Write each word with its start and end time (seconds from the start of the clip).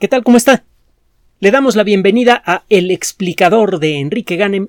¿Qué 0.00 0.08
tal? 0.08 0.24
¿Cómo 0.24 0.36
está? 0.36 0.64
Le 1.38 1.52
damos 1.52 1.76
la 1.76 1.84
bienvenida 1.84 2.42
a 2.44 2.64
El 2.68 2.90
explicador 2.90 3.78
de 3.78 4.00
Enrique 4.00 4.34
Ganem. 4.34 4.66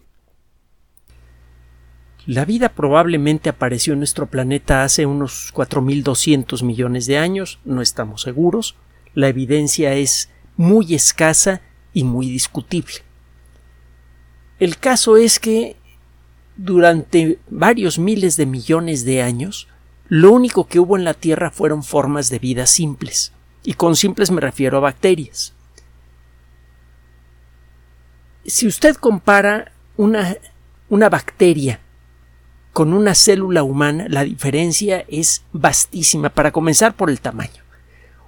La 2.27 2.45
vida 2.45 2.69
probablemente 2.69 3.49
apareció 3.49 3.93
en 3.93 3.99
nuestro 3.99 4.27
planeta 4.27 4.83
hace 4.83 5.07
unos 5.07 5.51
4.200 5.51 6.63
millones 6.63 7.07
de 7.07 7.17
años, 7.17 7.59
no 7.65 7.81
estamos 7.81 8.21
seguros. 8.21 8.75
La 9.15 9.27
evidencia 9.27 9.95
es 9.95 10.29
muy 10.57 10.93
escasa 10.93 11.61
y 11.91 12.03
muy 12.03 12.29
discutible. 12.29 12.93
El 14.59 14.77
caso 14.77 15.17
es 15.17 15.39
que 15.39 15.75
durante 16.55 17.39
varios 17.49 17.97
miles 17.97 18.37
de 18.37 18.45
millones 18.45 19.05
de 19.05 19.23
años, 19.23 19.67
lo 20.07 20.31
único 20.31 20.67
que 20.67 20.79
hubo 20.79 20.95
en 20.97 21.03
la 21.03 21.15
Tierra 21.15 21.49
fueron 21.49 21.83
formas 21.83 22.29
de 22.29 22.37
vida 22.37 22.67
simples 22.67 23.34
y 23.65 23.73
con 23.73 23.95
simples 23.95 24.31
me 24.31 24.41
refiero 24.41 24.77
a 24.77 24.81
bacterias. 24.81 25.53
Si 28.45 28.67
usted 28.67 28.95
compara 28.95 29.71
una, 29.97 30.37
una 30.87 31.09
bacteria 31.09 31.79
con 32.73 32.93
una 32.93 33.15
célula 33.15 33.63
humana, 33.63 34.05
la 34.07 34.23
diferencia 34.23 35.03
es 35.07 35.43
vastísima, 35.51 36.29
para 36.29 36.51
comenzar 36.51 36.93
por 36.93 37.09
el 37.09 37.21
tamaño. 37.21 37.63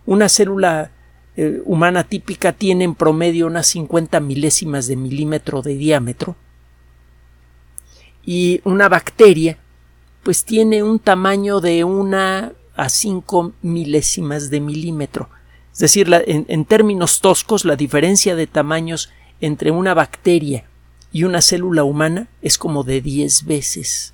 Una 0.06 0.28
célula 0.28 0.92
eh, 1.36 1.62
humana 1.66 2.04
típica 2.04 2.54
tiene 2.54 2.86
en 2.86 2.96
promedio 2.96 3.46
unas 3.46 3.68
50 3.68 4.20
milésimas 4.22 4.88
de 4.88 4.96
milímetro 4.96 5.62
de 5.62 5.76
diámetro 5.76 6.36
y 8.26 8.60
una 8.64 8.90
bacteria 8.90 9.60
pues 10.24 10.44
tiene 10.44 10.82
un 10.82 10.98
tamaño 11.00 11.62
de 11.62 11.84
una 11.84 12.54
a 12.78 12.90
5 12.90 13.54
milésimas 13.64 14.50
de 14.50 14.62
milímetro. 14.62 15.30
Es 15.74 15.80
decir, 15.80 16.08
en, 16.26 16.66
términos 16.66 17.20
toscos, 17.20 17.66
la 17.66 17.76
diferencia 17.76 18.36
de 18.36 18.48
tamaños 18.48 19.12
entre 19.42 19.72
una 19.72 19.94
bacteria 19.94 20.66
y 21.12 21.24
una 21.24 21.42
célula 21.42 21.84
humana 21.84 22.30
es 22.42 22.58
como 22.58 22.84
de 22.84 23.02
10 23.02 23.46
veces. 23.46 24.14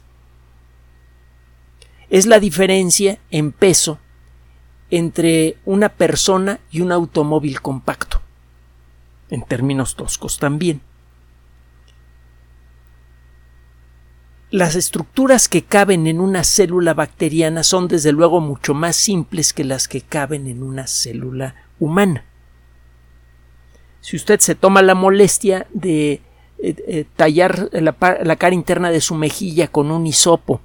Es 2.09 2.25
la 2.25 2.39
diferencia 2.39 3.19
en 3.31 3.51
peso 3.51 3.99
entre 4.89 5.57
una 5.65 5.89
persona 5.89 6.59
y 6.71 6.81
un 6.81 6.91
automóvil 6.91 7.61
compacto. 7.61 8.21
En 9.29 9.41
términos 9.43 9.95
toscos 9.95 10.37
también. 10.37 10.81
Las 14.53 14.75
estructuras 14.75 15.49
que 15.49 15.63
caben 15.63 16.05
en 16.05 16.19
una 16.19 16.43
célula 16.43 16.93
bacteriana 16.93 17.63
son 17.63 17.87
desde 17.87 18.11
luego 18.11 18.39
mucho 18.39 18.75
más 18.75 18.95
simples 18.95 19.51
que 19.51 19.63
las 19.63 19.87
que 19.87 20.01
caben 20.01 20.45
en 20.45 20.61
una 20.61 20.85
célula 20.85 21.55
humana. 21.79 22.23
Si 23.99 24.15
usted 24.15 24.39
se 24.41 24.53
toma 24.53 24.83
la 24.83 24.93
molestia 24.93 25.65
de 25.73 26.11
eh, 26.11 26.21
eh, 26.59 27.05
tallar 27.15 27.67
la, 27.71 27.93
cara 28.35 28.53
interna 28.53 28.91
de 28.91 29.01
su 29.01 29.15
mejilla 29.15 29.69
con 29.69 29.89
un 29.89 30.05
hisopo 30.05 30.61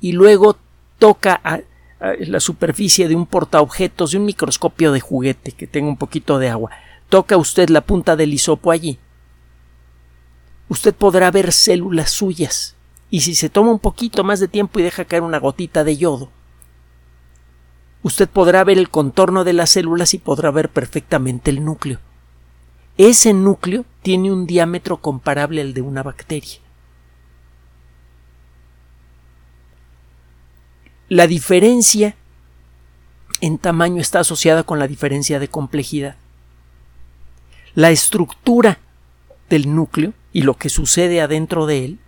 y 0.00 0.12
luego 0.12 0.56
toca 0.98 1.42
la 2.00 2.40
superficie 2.40 3.06
de 3.06 3.16
un 3.16 3.26
portaobjetos 3.26 4.12
de 4.12 4.16
un 4.16 4.24
microscopio 4.24 4.92
de 4.92 5.00
juguete 5.00 5.52
que 5.52 5.66
tenga 5.66 5.90
un 5.90 5.98
poquito 5.98 6.38
de 6.38 6.48
agua, 6.48 6.70
toca 7.10 7.36
usted 7.36 7.68
la 7.68 7.82
punta 7.82 8.16
del 8.16 8.32
hisopo 8.32 8.70
allí 8.70 8.98
usted 10.70 10.94
podrá 10.94 11.30
ver 11.32 11.52
células 11.52 12.10
suyas. 12.10 12.76
Y 13.10 13.22
si 13.22 13.34
se 13.34 13.50
toma 13.50 13.72
un 13.72 13.80
poquito 13.80 14.22
más 14.22 14.38
de 14.38 14.46
tiempo 14.46 14.78
y 14.78 14.84
deja 14.84 15.04
caer 15.04 15.22
una 15.22 15.40
gotita 15.40 15.82
de 15.82 15.96
yodo, 15.96 16.30
usted 18.04 18.28
podrá 18.28 18.62
ver 18.62 18.78
el 18.78 18.88
contorno 18.88 19.42
de 19.42 19.52
las 19.52 19.70
células 19.70 20.14
y 20.14 20.18
podrá 20.18 20.52
ver 20.52 20.70
perfectamente 20.70 21.50
el 21.50 21.64
núcleo. 21.64 21.98
Ese 22.96 23.32
núcleo 23.32 23.84
tiene 24.02 24.30
un 24.30 24.46
diámetro 24.46 24.98
comparable 24.98 25.60
al 25.60 25.74
de 25.74 25.82
una 25.82 26.04
bacteria. 26.04 26.60
La 31.08 31.26
diferencia 31.26 32.14
en 33.40 33.58
tamaño 33.58 34.00
está 34.00 34.20
asociada 34.20 34.62
con 34.62 34.78
la 34.78 34.86
diferencia 34.86 35.40
de 35.40 35.48
complejidad. 35.48 36.14
La 37.74 37.90
estructura 37.90 38.78
del 39.48 39.74
núcleo 39.74 40.12
y 40.32 40.42
lo 40.42 40.54
que 40.54 40.68
sucede 40.68 41.20
adentro 41.20 41.66
de 41.66 41.84
él 41.84 41.98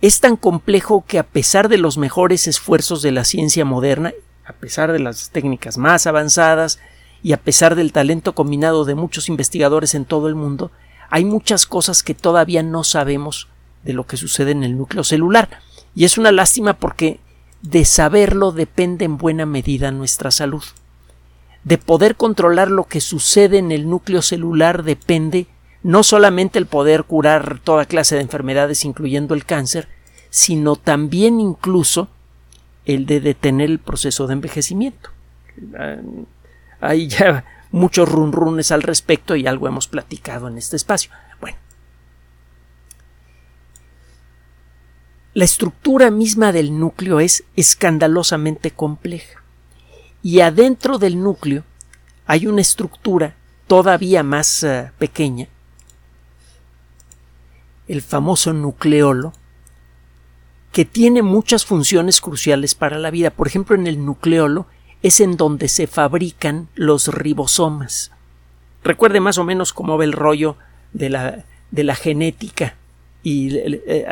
es 0.00 0.20
tan 0.20 0.36
complejo 0.36 1.04
que 1.06 1.18
a 1.18 1.24
pesar 1.24 1.68
de 1.68 1.78
los 1.78 1.98
mejores 1.98 2.46
esfuerzos 2.46 3.02
de 3.02 3.10
la 3.10 3.24
ciencia 3.24 3.64
moderna, 3.64 4.12
a 4.44 4.52
pesar 4.52 4.92
de 4.92 5.00
las 5.00 5.30
técnicas 5.30 5.76
más 5.76 6.06
avanzadas 6.06 6.78
y 7.22 7.32
a 7.32 7.36
pesar 7.36 7.74
del 7.74 7.92
talento 7.92 8.34
combinado 8.34 8.84
de 8.84 8.94
muchos 8.94 9.28
investigadores 9.28 9.94
en 9.94 10.04
todo 10.04 10.28
el 10.28 10.36
mundo, 10.36 10.70
hay 11.10 11.24
muchas 11.24 11.66
cosas 11.66 12.02
que 12.02 12.14
todavía 12.14 12.62
no 12.62 12.84
sabemos 12.84 13.48
de 13.82 13.92
lo 13.92 14.06
que 14.06 14.16
sucede 14.16 14.52
en 14.52 14.62
el 14.62 14.76
núcleo 14.76 15.02
celular. 15.02 15.60
Y 15.94 16.04
es 16.04 16.16
una 16.16 16.30
lástima 16.30 16.74
porque 16.74 17.18
de 17.62 17.84
saberlo 17.84 18.52
depende 18.52 19.04
en 19.04 19.18
buena 19.18 19.46
medida 19.46 19.90
nuestra 19.90 20.30
salud. 20.30 20.62
De 21.64 21.76
poder 21.76 22.14
controlar 22.14 22.70
lo 22.70 22.84
que 22.84 23.00
sucede 23.00 23.58
en 23.58 23.72
el 23.72 23.88
núcleo 23.90 24.22
celular 24.22 24.84
depende 24.84 25.48
no 25.82 26.02
solamente 26.02 26.58
el 26.58 26.66
poder 26.66 27.04
curar 27.04 27.60
toda 27.62 27.84
clase 27.84 28.16
de 28.16 28.22
enfermedades, 28.22 28.84
incluyendo 28.84 29.34
el 29.34 29.44
cáncer, 29.44 29.88
sino 30.30 30.76
también 30.76 31.40
incluso 31.40 32.08
el 32.84 33.06
de 33.06 33.20
detener 33.20 33.70
el 33.70 33.78
proceso 33.78 34.26
de 34.26 34.32
envejecimiento. 34.34 35.10
Hay 36.80 37.08
ya 37.08 37.44
muchos 37.70 38.08
runrunes 38.08 38.72
al 38.72 38.82
respecto 38.82 39.36
y 39.36 39.46
algo 39.46 39.68
hemos 39.68 39.88
platicado 39.88 40.48
en 40.48 40.58
este 40.58 40.76
espacio. 40.76 41.10
Bueno, 41.40 41.58
la 45.34 45.44
estructura 45.44 46.10
misma 46.10 46.52
del 46.52 46.78
núcleo 46.78 47.20
es 47.20 47.44
escandalosamente 47.56 48.70
compleja 48.70 49.42
y 50.22 50.40
adentro 50.40 50.98
del 50.98 51.22
núcleo 51.22 51.64
hay 52.26 52.46
una 52.46 52.60
estructura 52.60 53.36
todavía 53.66 54.22
más 54.22 54.64
eh, 54.64 54.90
pequeña 54.98 55.48
el 57.88 58.02
famoso 58.02 58.52
nucleolo, 58.52 59.32
que 60.72 60.84
tiene 60.84 61.22
muchas 61.22 61.64
funciones 61.64 62.20
cruciales 62.20 62.74
para 62.74 62.98
la 62.98 63.10
vida. 63.10 63.30
Por 63.30 63.48
ejemplo, 63.48 63.74
en 63.74 63.86
el 63.86 64.04
nucleolo 64.04 64.66
es 65.02 65.20
en 65.20 65.36
donde 65.36 65.68
se 65.68 65.86
fabrican 65.86 66.68
los 66.74 67.08
ribosomas. 67.08 68.12
Recuerde 68.84 69.20
más 69.20 69.38
o 69.38 69.44
menos 69.44 69.72
cómo 69.72 69.98
va 69.98 70.04
el 70.04 70.12
rollo 70.12 70.56
de 70.92 71.10
la, 71.10 71.44
de 71.70 71.84
la 71.84 71.94
genética 71.94 72.76
y 73.22 73.56
eh, 73.56 74.06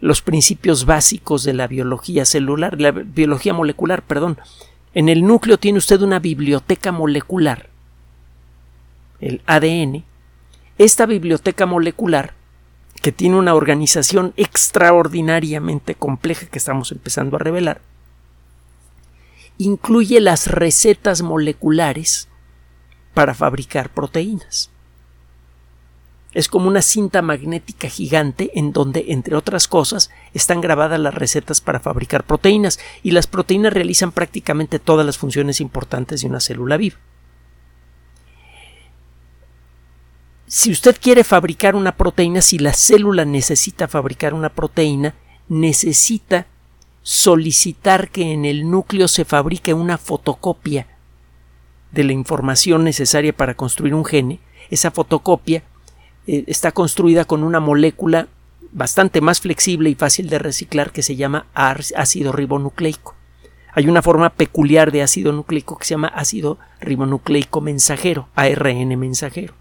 los 0.00 0.22
principios 0.22 0.84
básicos 0.84 1.44
de 1.44 1.52
la 1.52 1.66
biología 1.66 2.24
celular, 2.24 2.80
la 2.80 2.90
biología 2.90 3.54
molecular, 3.54 4.02
perdón. 4.02 4.38
En 4.94 5.08
el 5.08 5.24
núcleo 5.24 5.58
tiene 5.58 5.78
usted 5.78 6.02
una 6.02 6.18
biblioteca 6.18 6.90
molecular, 6.90 7.68
el 9.20 9.40
ADN. 9.46 10.04
Esta 10.78 11.06
biblioteca 11.06 11.66
molecular 11.66 12.34
que 13.02 13.12
tiene 13.12 13.36
una 13.36 13.54
organización 13.54 14.34
extraordinariamente 14.36 15.94
compleja 15.94 16.46
que 16.46 16.58
estamos 16.58 16.92
empezando 16.92 17.36
a 17.36 17.40
revelar, 17.40 17.80
incluye 19.58 20.20
las 20.20 20.46
recetas 20.46 21.22
moleculares 21.22 22.28
para 23.14 23.34
fabricar 23.34 23.90
proteínas. 23.90 24.70
Es 26.32 26.48
como 26.48 26.68
una 26.68 26.80
cinta 26.80 27.22
magnética 27.22 27.88
gigante 27.88 28.52
en 28.54 28.72
donde, 28.72 29.06
entre 29.08 29.34
otras 29.34 29.66
cosas, 29.66 30.10
están 30.32 30.60
grabadas 30.60 31.00
las 31.00 31.14
recetas 31.14 31.60
para 31.60 31.80
fabricar 31.80 32.24
proteínas, 32.24 32.78
y 33.02 33.10
las 33.10 33.26
proteínas 33.26 33.72
realizan 33.72 34.12
prácticamente 34.12 34.78
todas 34.78 35.04
las 35.04 35.18
funciones 35.18 35.60
importantes 35.60 36.20
de 36.20 36.28
una 36.28 36.38
célula 36.38 36.76
viva. 36.76 36.98
Si 40.52 40.72
usted 40.72 40.96
quiere 41.00 41.22
fabricar 41.22 41.76
una 41.76 41.96
proteína, 41.96 42.40
si 42.40 42.58
la 42.58 42.72
célula 42.72 43.24
necesita 43.24 43.86
fabricar 43.86 44.34
una 44.34 44.48
proteína, 44.48 45.14
necesita 45.48 46.48
solicitar 47.02 48.10
que 48.10 48.32
en 48.32 48.44
el 48.44 48.68
núcleo 48.68 49.06
se 49.06 49.24
fabrique 49.24 49.74
una 49.74 49.96
fotocopia 49.96 50.88
de 51.92 52.02
la 52.02 52.14
información 52.14 52.82
necesaria 52.82 53.32
para 53.32 53.54
construir 53.54 53.94
un 53.94 54.04
gene. 54.04 54.40
Esa 54.70 54.90
fotocopia 54.90 55.62
eh, 56.26 56.42
está 56.48 56.72
construida 56.72 57.24
con 57.26 57.44
una 57.44 57.60
molécula 57.60 58.26
bastante 58.72 59.20
más 59.20 59.40
flexible 59.40 59.88
y 59.88 59.94
fácil 59.94 60.28
de 60.28 60.40
reciclar 60.40 60.90
que 60.90 61.04
se 61.04 61.14
llama 61.14 61.46
ácido 61.54 62.32
ribonucleico. 62.32 63.14
Hay 63.72 63.88
una 63.88 64.02
forma 64.02 64.30
peculiar 64.30 64.90
de 64.90 65.02
ácido 65.02 65.30
nucleico 65.30 65.78
que 65.78 65.84
se 65.84 65.94
llama 65.94 66.08
ácido 66.08 66.58
ribonucleico 66.80 67.60
mensajero, 67.60 68.26
ARN 68.34 68.98
mensajero. 68.98 69.59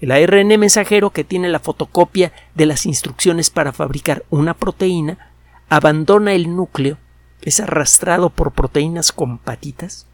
El 0.00 0.12
ARN 0.12 0.48
mensajero 0.58 1.10
que 1.10 1.24
tiene 1.24 1.48
la 1.48 1.58
fotocopia 1.58 2.32
de 2.54 2.66
las 2.66 2.86
instrucciones 2.86 3.50
para 3.50 3.72
fabricar 3.72 4.24
una 4.30 4.54
proteína 4.54 5.30
abandona 5.68 6.32
el 6.32 6.54
núcleo, 6.56 6.98
es 7.42 7.60
arrastrado 7.60 8.30
por 8.30 8.52
proteínas 8.52 9.12
con 9.12 9.38
patitas 9.38 10.06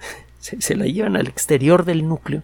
se, 0.38 0.76
la 0.76 0.86
llevan 0.86 1.16
al 1.16 1.26
exterior 1.26 1.84
del 1.84 2.06
núcleo 2.06 2.42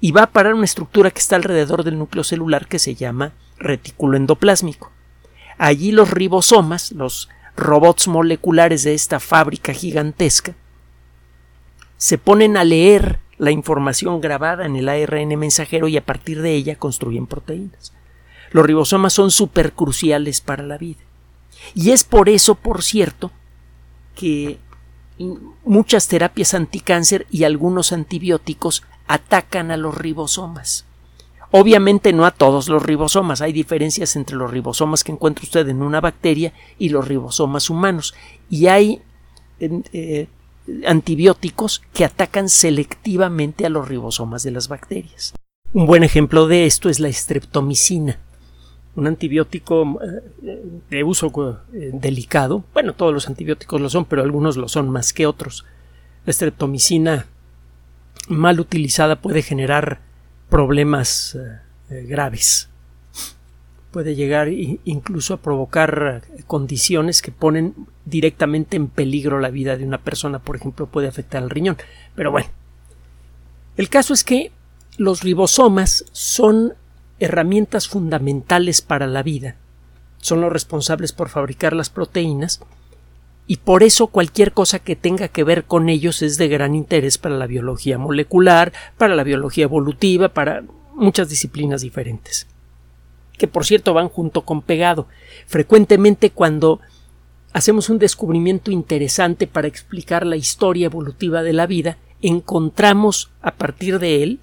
y 0.00 0.12
va 0.12 0.24
a 0.24 0.30
parar 0.30 0.54
una 0.54 0.64
estructura 0.64 1.10
que 1.10 1.20
está 1.20 1.36
alrededor 1.36 1.84
del 1.84 1.98
núcleo 1.98 2.24
celular 2.24 2.66
que 2.66 2.78
se 2.78 2.94
llama 2.94 3.32
retículo 3.58 4.16
endoplásmico. 4.16 4.90
Allí 5.58 5.92
los 5.92 6.10
ribosomas, 6.10 6.90
los 6.92 7.28
robots 7.56 8.08
moleculares 8.08 8.82
de 8.82 8.94
esta 8.94 9.20
fábrica 9.20 9.72
gigantesca, 9.72 10.54
se 11.98 12.18
ponen 12.18 12.56
a 12.56 12.64
leer 12.64 13.20
la 13.38 13.50
información 13.50 14.20
grabada 14.20 14.66
en 14.66 14.76
el 14.76 14.88
ARN 14.88 15.38
mensajero 15.38 15.88
y 15.88 15.96
a 15.96 16.04
partir 16.04 16.42
de 16.42 16.52
ella 16.52 16.76
construyen 16.76 17.26
proteínas. 17.26 17.92
Los 18.50 18.66
ribosomas 18.66 19.12
son 19.12 19.30
supercruciales 19.30 20.40
para 20.40 20.62
la 20.62 20.78
vida. 20.78 21.00
Y 21.74 21.90
es 21.90 22.04
por 22.04 22.28
eso, 22.28 22.54
por 22.54 22.82
cierto, 22.82 23.30
que 24.14 24.58
muchas 25.64 26.08
terapias 26.08 26.54
anticáncer 26.54 27.26
y 27.30 27.44
algunos 27.44 27.92
antibióticos 27.92 28.82
atacan 29.06 29.70
a 29.70 29.76
los 29.76 29.96
ribosomas. 29.96 30.84
Obviamente 31.50 32.12
no 32.14 32.24
a 32.24 32.30
todos 32.30 32.68
los 32.68 32.82
ribosomas, 32.82 33.42
hay 33.42 33.52
diferencias 33.52 34.16
entre 34.16 34.36
los 34.36 34.50
ribosomas 34.50 35.04
que 35.04 35.12
encuentra 35.12 35.44
usted 35.44 35.68
en 35.68 35.82
una 35.82 36.00
bacteria 36.00 36.52
y 36.78 36.88
los 36.88 37.06
ribosomas 37.06 37.68
humanos. 37.68 38.14
Y 38.48 38.68
hay 38.68 39.02
eh, 39.60 40.28
antibióticos 40.86 41.82
que 41.92 42.04
atacan 42.04 42.48
selectivamente 42.48 43.66
a 43.66 43.70
los 43.70 43.88
ribosomas 43.88 44.42
de 44.42 44.50
las 44.52 44.68
bacterias. 44.68 45.34
Un 45.72 45.86
buen 45.86 46.04
ejemplo 46.04 46.46
de 46.46 46.66
esto 46.66 46.88
es 46.88 47.00
la 47.00 47.08
estreptomicina 47.08 48.18
un 48.94 49.06
antibiótico 49.06 49.98
eh, 50.02 50.62
de 50.90 51.04
uso 51.04 51.32
eh, 51.72 51.90
delicado. 51.94 52.64
Bueno, 52.74 52.94
todos 52.94 53.12
los 53.12 53.28
antibióticos 53.28 53.80
lo 53.80 53.88
son, 53.88 54.04
pero 54.04 54.22
algunos 54.22 54.56
lo 54.56 54.68
son 54.68 54.90
más 54.90 55.12
que 55.12 55.26
otros. 55.26 55.64
La 56.26 56.30
estreptomicina 56.30 57.26
mal 58.28 58.60
utilizada 58.60 59.16
puede 59.16 59.42
generar 59.42 60.00
problemas 60.50 61.36
eh, 61.90 62.04
graves. 62.06 62.68
Puede 63.90 64.14
llegar 64.14 64.48
incluso 64.48 65.34
a 65.34 65.36
provocar 65.38 66.22
condiciones 66.46 67.20
que 67.20 67.30
ponen 67.30 67.74
directamente 68.04 68.76
en 68.76 68.88
peligro 68.88 69.40
la 69.40 69.50
vida 69.50 69.76
de 69.76 69.84
una 69.84 69.98
persona. 69.98 70.38
Por 70.38 70.56
ejemplo, 70.56 70.86
puede 70.86 71.08
afectar 71.08 71.42
al 71.42 71.50
riñón. 71.50 71.76
Pero 72.14 72.30
bueno, 72.30 72.48
el 73.76 73.88
caso 73.88 74.14
es 74.14 74.24
que 74.24 74.52
los 74.98 75.22
ribosomas 75.22 76.04
son 76.12 76.74
herramientas 77.18 77.88
fundamentales 77.88 78.82
para 78.82 79.06
la 79.06 79.22
vida. 79.22 79.56
Son 80.18 80.40
los 80.40 80.52
responsables 80.52 81.12
por 81.12 81.28
fabricar 81.28 81.72
las 81.72 81.90
proteínas 81.90 82.60
y 83.46 83.56
por 83.58 83.82
eso 83.82 84.06
cualquier 84.06 84.52
cosa 84.52 84.78
que 84.78 84.96
tenga 84.96 85.28
que 85.28 85.44
ver 85.44 85.64
con 85.64 85.88
ellos 85.88 86.22
es 86.22 86.38
de 86.38 86.48
gran 86.48 86.74
interés 86.74 87.18
para 87.18 87.36
la 87.36 87.46
biología 87.46 87.98
molecular, 87.98 88.72
para 88.96 89.16
la 89.16 89.24
biología 89.24 89.64
evolutiva, 89.64 90.28
para 90.28 90.62
muchas 90.94 91.28
disciplinas 91.28 91.82
diferentes. 91.82 92.46
Que 93.36 93.48
por 93.48 93.64
cierto 93.64 93.94
van 93.94 94.08
junto 94.08 94.42
con 94.42 94.62
pegado. 94.62 95.08
Frecuentemente 95.46 96.30
cuando 96.30 96.80
hacemos 97.52 97.88
un 97.90 97.98
descubrimiento 97.98 98.70
interesante 98.70 99.46
para 99.46 99.68
explicar 99.68 100.26
la 100.26 100.36
historia 100.36 100.86
evolutiva 100.86 101.42
de 101.42 101.52
la 101.52 101.66
vida, 101.66 101.98
encontramos 102.22 103.30
a 103.42 103.52
partir 103.52 103.98
de 103.98 104.22
él 104.22 104.40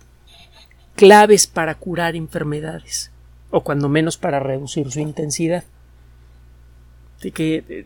claves 0.96 1.48
para 1.48 1.76
curar 1.76 2.16
enfermedades, 2.16 3.12
o 3.52 3.62
cuando 3.62 3.90
menos 3.90 4.18
para 4.18 4.40
reducir 4.40 4.92
su 4.92 5.00
intensidad. 5.00 5.64
Así 7.18 7.32
que 7.32 7.64
eh, 7.70 7.86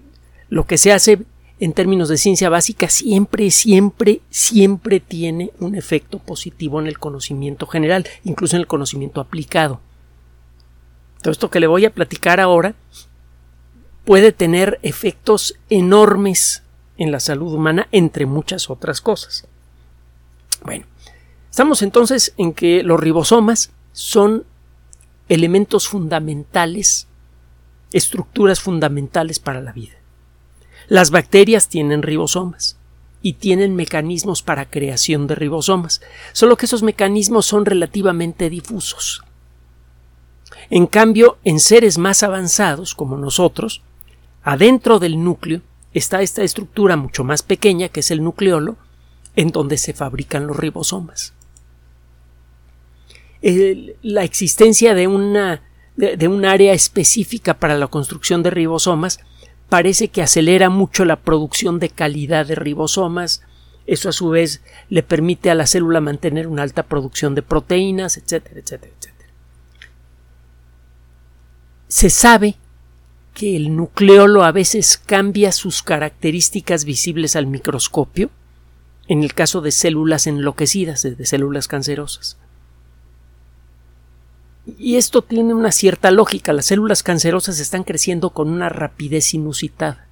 lo 0.49 0.65
que 0.65 0.77
se 0.77 0.91
hace 0.91 1.19
en 1.59 1.73
términos 1.73 2.09
de 2.09 2.17
ciencia 2.17 2.49
básica 2.49 2.89
siempre, 2.89 3.49
siempre, 3.51 4.21
siempre 4.29 4.99
tiene 4.99 5.51
un 5.59 5.75
efecto 5.75 6.19
positivo 6.19 6.81
en 6.81 6.87
el 6.87 6.99
conocimiento 6.99 7.67
general, 7.67 8.05
incluso 8.23 8.55
en 8.55 8.61
el 8.61 8.67
conocimiento 8.67 9.21
aplicado. 9.21 9.79
Todo 11.21 11.31
esto 11.31 11.49
que 11.49 11.59
le 11.59 11.67
voy 11.67 11.85
a 11.85 11.93
platicar 11.93 12.39
ahora 12.39 12.75
puede 14.05 14.31
tener 14.31 14.79
efectos 14.83 15.55
enormes 15.69 16.63
en 16.97 17.11
la 17.11 17.19
salud 17.19 17.53
humana, 17.53 17.87
entre 17.91 18.25
muchas 18.25 18.69
otras 18.69 19.01
cosas. 19.01 19.47
Bueno, 20.63 20.85
Estamos 21.53 21.83
entonces 21.83 22.33
en 22.37 22.51
que 22.51 22.81
los 22.81 22.99
ribosomas 22.99 23.73
son 23.91 24.43
elementos 25.29 25.87
fundamentales, 25.87 27.05
estructuras 27.91 28.59
fundamentales 28.59 29.37
para 29.37 29.61
la 29.61 29.71
vida. 29.71 29.93
Las 30.87 31.11
bacterias 31.11 31.69
tienen 31.69 32.01
ribosomas 32.01 32.79
y 33.21 33.33
tienen 33.33 33.75
mecanismos 33.75 34.41
para 34.41 34.67
creación 34.67 35.27
de 35.27 35.35
ribosomas, 35.35 36.01
solo 36.31 36.57
que 36.57 36.65
esos 36.65 36.81
mecanismos 36.81 37.45
son 37.45 37.67
relativamente 37.67 38.49
difusos. 38.49 39.23
En 40.71 40.87
cambio, 40.87 41.37
en 41.43 41.59
seres 41.59 41.99
más 41.99 42.23
avanzados 42.23 42.95
como 42.95 43.15
nosotros, 43.15 43.83
adentro 44.43 44.99
del 44.99 45.23
núcleo 45.23 45.61
está 45.93 46.21
esta 46.21 46.43
estructura 46.43 46.95
mucho 46.95 47.23
más 47.23 47.43
pequeña 47.43 47.89
que 47.89 48.01
es 48.01 48.11
el 48.11 48.23
nucleolo, 48.23 48.77
en 49.35 49.49
donde 49.49 49.77
se 49.77 49.93
fabrican 49.93 50.47
los 50.47 50.57
ribosomas 50.57 51.33
la 53.43 54.23
existencia 54.23 54.93
de 54.93 55.07
una 55.07 55.61
de, 55.97 56.27
un 56.27 56.45
área 56.45 56.73
específica 56.73 57.55
para 57.55 57.77
la 57.77 57.87
construcción 57.87 58.41
de 58.41 58.49
ribosomas 58.49 59.19
parece 59.69 60.07
que 60.07 60.21
acelera 60.21 60.69
mucho 60.69 61.05
la 61.05 61.17
producción 61.17 61.79
de 61.79 61.89
calidad 61.89 62.47
de 62.47 62.55
ribosomas. 62.55 63.41
Eso 63.85 64.09
a 64.09 64.13
su 64.13 64.29
vez 64.29 64.61
le 64.89 65.03
permite 65.03 65.51
a 65.51 65.55
la 65.55 65.67
célula 65.67 65.99
mantener 65.99 66.47
una 66.47 66.63
alta 66.63 66.83
producción 66.83 67.35
de 67.35 67.41
proteínas, 67.41 68.17
etcétera, 68.17 68.59
etcétera, 68.59 68.93
etcétera. 68.97 69.29
Se 71.89 72.09
sabe 72.09 72.55
que 73.33 73.55
el 73.55 73.75
nucleolo 73.75 74.43
a 74.43 74.51
veces 74.51 74.97
cambia 74.97 75.51
sus 75.51 75.81
características 75.83 76.85
visibles 76.85 77.35
al 77.35 77.47
microscopio, 77.47 78.29
en 79.07 79.23
el 79.23 79.33
caso 79.33 79.61
de 79.61 79.71
células 79.71 80.27
enloquecidas, 80.27 81.03
de 81.03 81.25
células 81.25 81.67
cancerosas. 81.67 82.37
Y 84.65 84.95
esto 84.95 85.21
tiene 85.21 85.53
una 85.53 85.71
cierta 85.71 86.09
lógica. 86.11 86.53
Las 86.53 86.67
células 86.67 87.03
cancerosas 87.03 87.59
están 87.59 87.83
creciendo 87.83 88.29
con 88.29 88.49
una 88.49 88.69
rapidez 88.69 89.33
inusitada. 89.33 90.07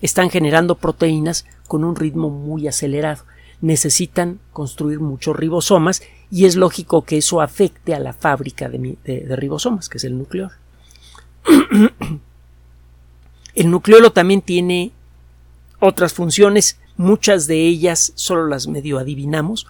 Están 0.00 0.30
generando 0.30 0.76
proteínas 0.76 1.46
con 1.68 1.84
un 1.84 1.94
ritmo 1.94 2.30
muy 2.30 2.66
acelerado. 2.66 3.24
Necesitan 3.60 4.40
construir 4.52 5.00
muchos 5.00 5.36
ribosomas 5.36 6.02
y 6.30 6.46
es 6.46 6.56
lógico 6.56 7.02
que 7.02 7.18
eso 7.18 7.40
afecte 7.40 7.94
a 7.94 8.00
la 8.00 8.14
fábrica 8.14 8.68
de, 8.68 8.96
ribosomas, 9.36 9.88
que 9.88 9.98
es 9.98 10.04
el 10.04 10.18
núcleo. 10.18 10.50
el 13.54 13.70
nucleolo 13.70 14.12
también 14.12 14.42
tiene 14.42 14.92
otras 15.80 16.12
funciones, 16.12 16.78
muchas 16.96 17.46
de 17.46 17.66
ellas 17.66 18.12
solo 18.14 18.46
las 18.46 18.66
medio 18.68 18.98
adivinamos. 18.98 19.66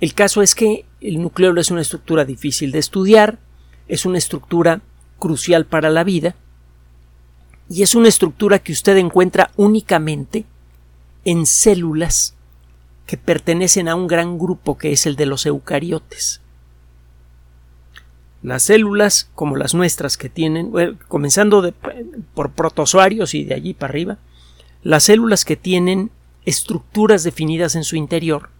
El 0.00 0.14
caso 0.14 0.42
es 0.42 0.54
que 0.54 0.84
el 1.00 1.22
nucleolo 1.22 1.60
es 1.60 1.70
una 1.70 1.80
estructura 1.80 2.24
difícil 2.24 2.72
de 2.72 2.78
estudiar, 2.78 3.38
es 3.88 4.04
una 4.04 4.18
estructura 4.18 4.82
crucial 5.18 5.64
para 5.64 5.90
la 5.90 6.04
vida 6.04 6.34
y 7.68 7.82
es 7.82 7.94
una 7.94 8.08
estructura 8.08 8.58
que 8.58 8.72
usted 8.72 8.96
encuentra 8.98 9.50
únicamente 9.56 10.44
en 11.24 11.46
células 11.46 12.34
que 13.06 13.16
pertenecen 13.16 13.88
a 13.88 13.94
un 13.94 14.06
gran 14.06 14.38
grupo 14.38 14.76
que 14.76 14.92
es 14.92 15.06
el 15.06 15.16
de 15.16 15.26
los 15.26 15.46
eucariotes. 15.46 16.41
Las 18.42 18.64
células, 18.64 19.30
como 19.34 19.56
las 19.56 19.74
nuestras 19.74 20.16
que 20.16 20.28
tienen, 20.28 20.72
comenzando 21.08 21.72
por 22.34 22.50
protozoarios 22.50 23.34
y 23.34 23.44
de 23.44 23.54
allí 23.54 23.72
para 23.72 23.90
arriba, 23.90 24.18
las 24.82 25.04
células 25.04 25.44
que 25.44 25.56
tienen 25.56 26.10
estructuras 26.44 27.22
definidas 27.22 27.76
en 27.76 27.84
su 27.84 27.94
interior, 27.94 28.50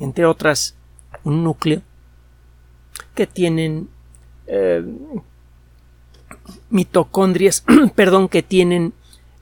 entre 0.00 0.24
otras 0.24 0.74
un 1.22 1.44
núcleo 1.44 1.82
que 3.14 3.26
tienen 3.26 3.88
eh, 4.46 4.84
mitocondrias, 6.70 7.64
perdón, 7.94 8.28
que 8.28 8.42
tienen, 8.42 8.92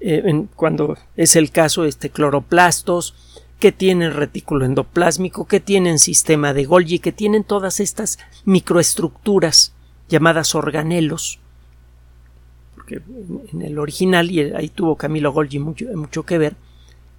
eh, 0.01 0.47
cuando 0.57 0.97
es 1.17 1.37
el 1.37 1.51
caso, 1.51 1.85
este 1.85 2.11
cloroplastos, 2.11 3.32
que 3.63 3.71
tienen 3.71 4.13
retículo 4.13 4.65
endoplásmico, 4.65 5.47
que 5.47 5.61
tienen 5.61 6.01
sistema 6.01 6.53
de 6.53 6.65
Golgi, 6.65 6.99
que 6.99 7.13
tienen 7.13 7.45
todas 7.45 7.79
estas 7.79 8.19
microestructuras 8.45 9.73
llamadas 10.09 10.57
organelos, 10.57 11.39
porque 12.75 13.01
en 13.53 13.63
el 13.63 13.79
original, 13.79 14.33
y 14.33 14.41
ahí 14.41 14.69
tuvo 14.69 14.97
Camilo 14.97 15.31
Golgi 15.31 15.61
mucho, 15.61 15.85
mucho 15.95 16.25
que 16.25 16.39
ver, 16.39 16.57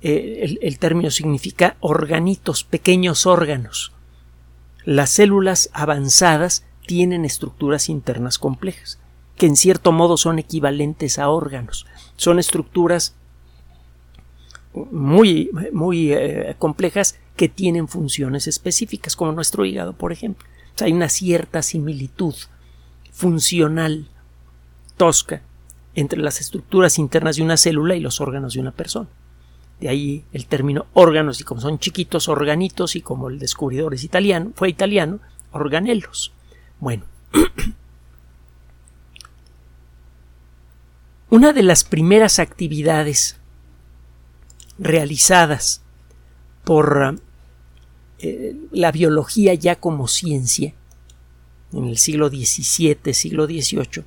eh, 0.01 0.57
el 0.61 0.79
término 0.79 1.11
significa 1.11 1.77
organitos, 1.79 2.65
pequeños 2.65 3.25
órganos. 3.25 3.93
Las 4.83 5.11
células 5.11 5.69
avanzadas 5.71 6.65
tienen 6.85 7.23
estructuras 7.23 7.87
internas 7.87 8.37
complejas, 8.37 8.99
que 9.37 9.45
en 9.45 9.55
cierto 9.55 9.93
modo 9.93 10.17
son 10.17 10.39
equivalentes 10.39 11.19
a 11.19 11.29
órganos. 11.29 11.85
Son 12.17 12.37
estructuras 12.37 13.15
muy, 14.73 15.49
muy 15.71 16.11
eh, 16.11 16.55
complejas 16.57 17.19
que 17.35 17.49
tienen 17.49 17.87
funciones 17.87 18.47
específicas, 18.47 19.15
como 19.15 19.31
nuestro 19.31 19.65
hígado, 19.65 19.93
por 19.93 20.11
ejemplo. 20.11 20.47
hay 20.81 20.91
una 20.91 21.09
cierta 21.09 21.61
similitud 21.61 22.35
funcional 23.11 24.07
tosca 24.97 25.41
entre 25.95 26.19
las 26.19 26.41
estructuras 26.41 26.97
internas 26.97 27.35
de 27.35 27.43
una 27.43 27.57
célula 27.57 27.95
y 27.95 27.99
los 27.99 28.19
órganos 28.19 28.53
de 28.53 28.59
una 28.59 28.71
persona. 28.71 29.07
De 29.79 29.89
ahí 29.89 30.23
el 30.33 30.47
término 30.47 30.87
órganos, 30.93 31.39
y 31.41 31.43
como 31.43 31.61
son 31.61 31.77
chiquitos, 31.79 32.27
organitos, 32.27 32.95
y 32.95 33.01
como 33.01 33.29
el 33.29 33.37
descubridor 33.39 33.93
es 33.93 34.03
italiano, 34.03 34.51
fue 34.55 34.69
italiano, 34.69 35.19
organelos. 35.51 36.31
Bueno. 36.79 37.03
Una 41.29 41.51
de 41.51 41.63
las 41.63 41.83
primeras 41.83 42.37
actividades 42.39 43.37
realizadas 44.77 45.81
por 46.63 47.19
eh, 48.19 48.55
la 48.71 48.91
biología 48.91 49.53
ya 49.53 49.75
como 49.75 50.07
ciencia 50.07 50.73
en 51.73 51.85
el 51.85 51.97
siglo 51.97 52.29
XVII, 52.29 53.13
siglo 53.13 53.45
XVIII, 53.45 54.03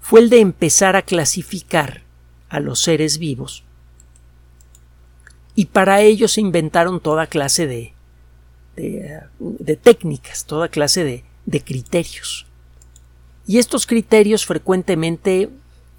fue 0.00 0.20
el 0.20 0.30
de 0.30 0.40
empezar 0.40 0.96
a 0.96 1.02
clasificar 1.02 2.02
a 2.48 2.58
los 2.60 2.80
seres 2.80 3.18
vivos 3.18 3.64
y 5.54 5.66
para 5.66 6.00
ello 6.00 6.26
se 6.26 6.40
inventaron 6.40 7.00
toda 7.00 7.26
clase 7.26 7.66
de, 7.66 7.92
de, 8.76 9.76
técnicas, 9.76 10.46
toda 10.46 10.68
clase 10.68 11.04
de, 11.04 11.24
de 11.44 11.62
criterios. 11.62 12.46
Y 13.46 13.58
estos 13.58 13.86
criterios 13.86 14.46
frecuentemente 14.46 15.50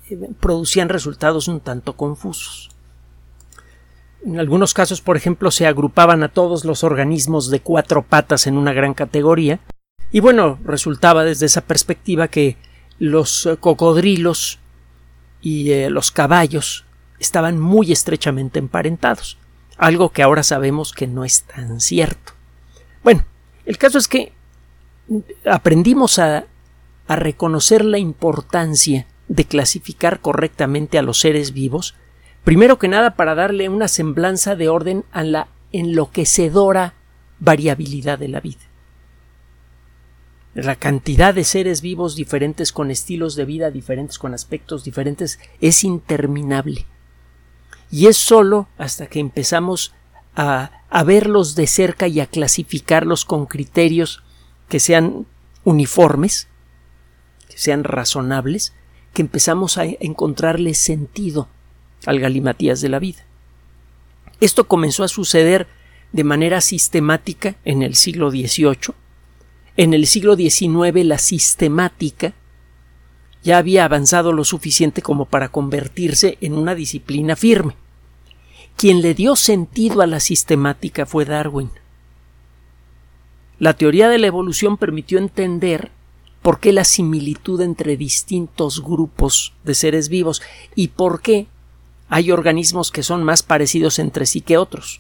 eh, 0.10 0.30
producían 0.40 0.90
resultados 0.90 1.48
un 1.48 1.60
tanto 1.60 1.96
confusos. 1.96 2.71
En 4.24 4.40
algunos 4.40 4.74
casos, 4.74 5.02
por 5.02 5.18
ejemplo, 5.18 5.50
se 5.50 5.66
agrupaban 5.66 6.22
a 6.24 6.30
todos 6.30 6.64
los 6.64 6.84
organismos 6.84 7.50
de 7.50 7.60
cuatro 7.60 8.04
patas 8.04 8.46
en 8.46 8.58
una 8.58 8.74
gran 8.74 8.94
categoría, 8.94 9.60
y 10.12 10.20
bueno, 10.20 10.60
resultaba 10.64 11.24
desde 11.24 11.46
esa 11.46 11.62
perspectiva 11.62 12.28
que 12.28 12.58
los 13.00 13.46
eh, 13.46 13.58
cocodrilos 13.58 14.60
y 15.42 15.72
eh, 15.72 15.90
los 15.90 16.12
caballos 16.12 16.86
estaban 17.20 17.60
muy 17.60 17.92
estrechamente 17.92 18.60
emparentados, 18.60 19.38
algo 19.78 20.10
que 20.10 20.22
ahora 20.22 20.44
sabemos 20.44 20.92
que 20.92 21.08
no 21.08 21.24
es 21.24 21.44
tan 21.44 21.80
cierto. 21.80 22.34
Bueno, 23.04 23.26
el 23.66 23.78
caso 23.78 23.98
es 23.98 24.08
que 24.08 24.34
aprendimos 25.46 26.20
a, 26.20 26.46
a 27.08 27.16
reconocer 27.16 27.84
la 27.84 27.98
importancia 27.98 29.08
de 29.28 29.46
clasificar 29.46 30.20
correctamente 30.20 31.00
a 31.00 31.02
los 31.02 31.20
seres 31.20 31.54
vivos 31.54 31.96
Primero 32.44 32.80
que 32.80 32.88
nada 32.88 33.16
para 33.16 33.36
darle 33.36 33.70
una 33.70 33.88
semblanza 33.88 34.56
de 34.56 34.68
orden 34.68 35.06
a 35.12 35.24
la 35.24 35.48
enloquecedora 35.72 36.96
variabilidad 37.40 38.18
de 38.18 38.28
la 38.28 38.40
vida. 38.40 38.62
La 40.54 40.76
cantidad 40.76 41.34
de 41.34 41.44
seres 41.44 41.82
vivos 41.82 42.16
diferentes 42.16 42.72
con 42.72 42.92
estilos 42.92 43.36
de 43.36 43.46
vida 43.46 43.72
diferentes, 43.72 44.18
con 44.18 44.34
aspectos 44.34 44.84
diferentes, 44.84 45.40
es 45.62 45.84
interminable. 45.84 46.86
Y 47.90 48.08
es 48.08 48.18
sólo 48.18 48.68
hasta 48.78 49.08
que 49.08 49.20
empezamos 49.20 49.94
a, 50.36 50.72
a 50.90 51.04
verlos 51.04 51.56
de 51.56 51.68
cerca 51.68 52.08
y 52.08 52.20
a 52.20 52.26
clasificarlos 52.26 53.24
con 53.24 53.46
criterios 53.46 54.24
que 54.68 54.80
sean 54.80 55.26
uniformes, 55.64 56.48
que 57.50 57.58
sean 57.58 57.84
razonables, 57.84 58.74
que 59.14 59.22
empezamos 59.22 59.78
a 59.78 59.86
encontrarle 59.86 60.74
sentido 60.74 61.48
al 62.06 62.20
galimatías 62.20 62.82
de 62.82 62.90
la 62.90 63.00
vida. 63.00 63.26
Esto 64.40 64.68
comenzó 64.68 65.04
a 65.04 65.08
suceder 65.08 65.68
de 66.12 66.24
manera 66.24 66.62
sistemática 66.62 67.56
en 67.64 67.84
el 67.84 67.96
siglo 67.96 68.32
XVIII. 68.32 68.96
En 69.78 69.94
el 69.94 70.08
siglo 70.08 70.36
XIX 70.36 71.06
la 71.06 71.18
sistemática 71.18 72.34
ya 73.44 73.58
había 73.58 73.86
avanzado 73.86 74.34
lo 74.34 74.44
suficiente 74.44 75.02
como 75.02 75.26
para 75.26 75.50
convertirse 75.50 76.38
en 76.42 76.54
una 76.54 76.76
disciplina 76.76 77.36
firme. 77.36 77.76
Quien 78.76 79.02
le 79.02 79.14
dio 79.14 79.36
sentido 79.36 80.02
a 80.02 80.08
la 80.08 80.20
sistemática 80.20 81.06
fue 81.06 81.26
Darwin. 81.26 81.70
La 83.60 83.74
teoría 83.74 84.10
de 84.10 84.18
la 84.18 84.28
evolución 84.28 84.78
permitió 84.78 85.20
entender 85.20 85.92
por 86.42 86.60
qué 86.60 86.74
la 86.74 86.84
similitud 86.84 87.62
entre 87.62 87.96
distintos 87.96 88.84
grupos 88.84 89.54
de 89.64 89.76
seres 89.76 90.10
vivos 90.10 90.42
y 90.74 90.90
por 90.90 91.22
qué 91.22 91.48
hay 92.12 92.30
organismos 92.30 92.92
que 92.92 93.04
son 93.04 93.24
más 93.24 93.42
parecidos 93.42 93.98
entre 93.98 94.26
sí 94.26 94.42
que 94.42 94.58
otros. 94.58 95.00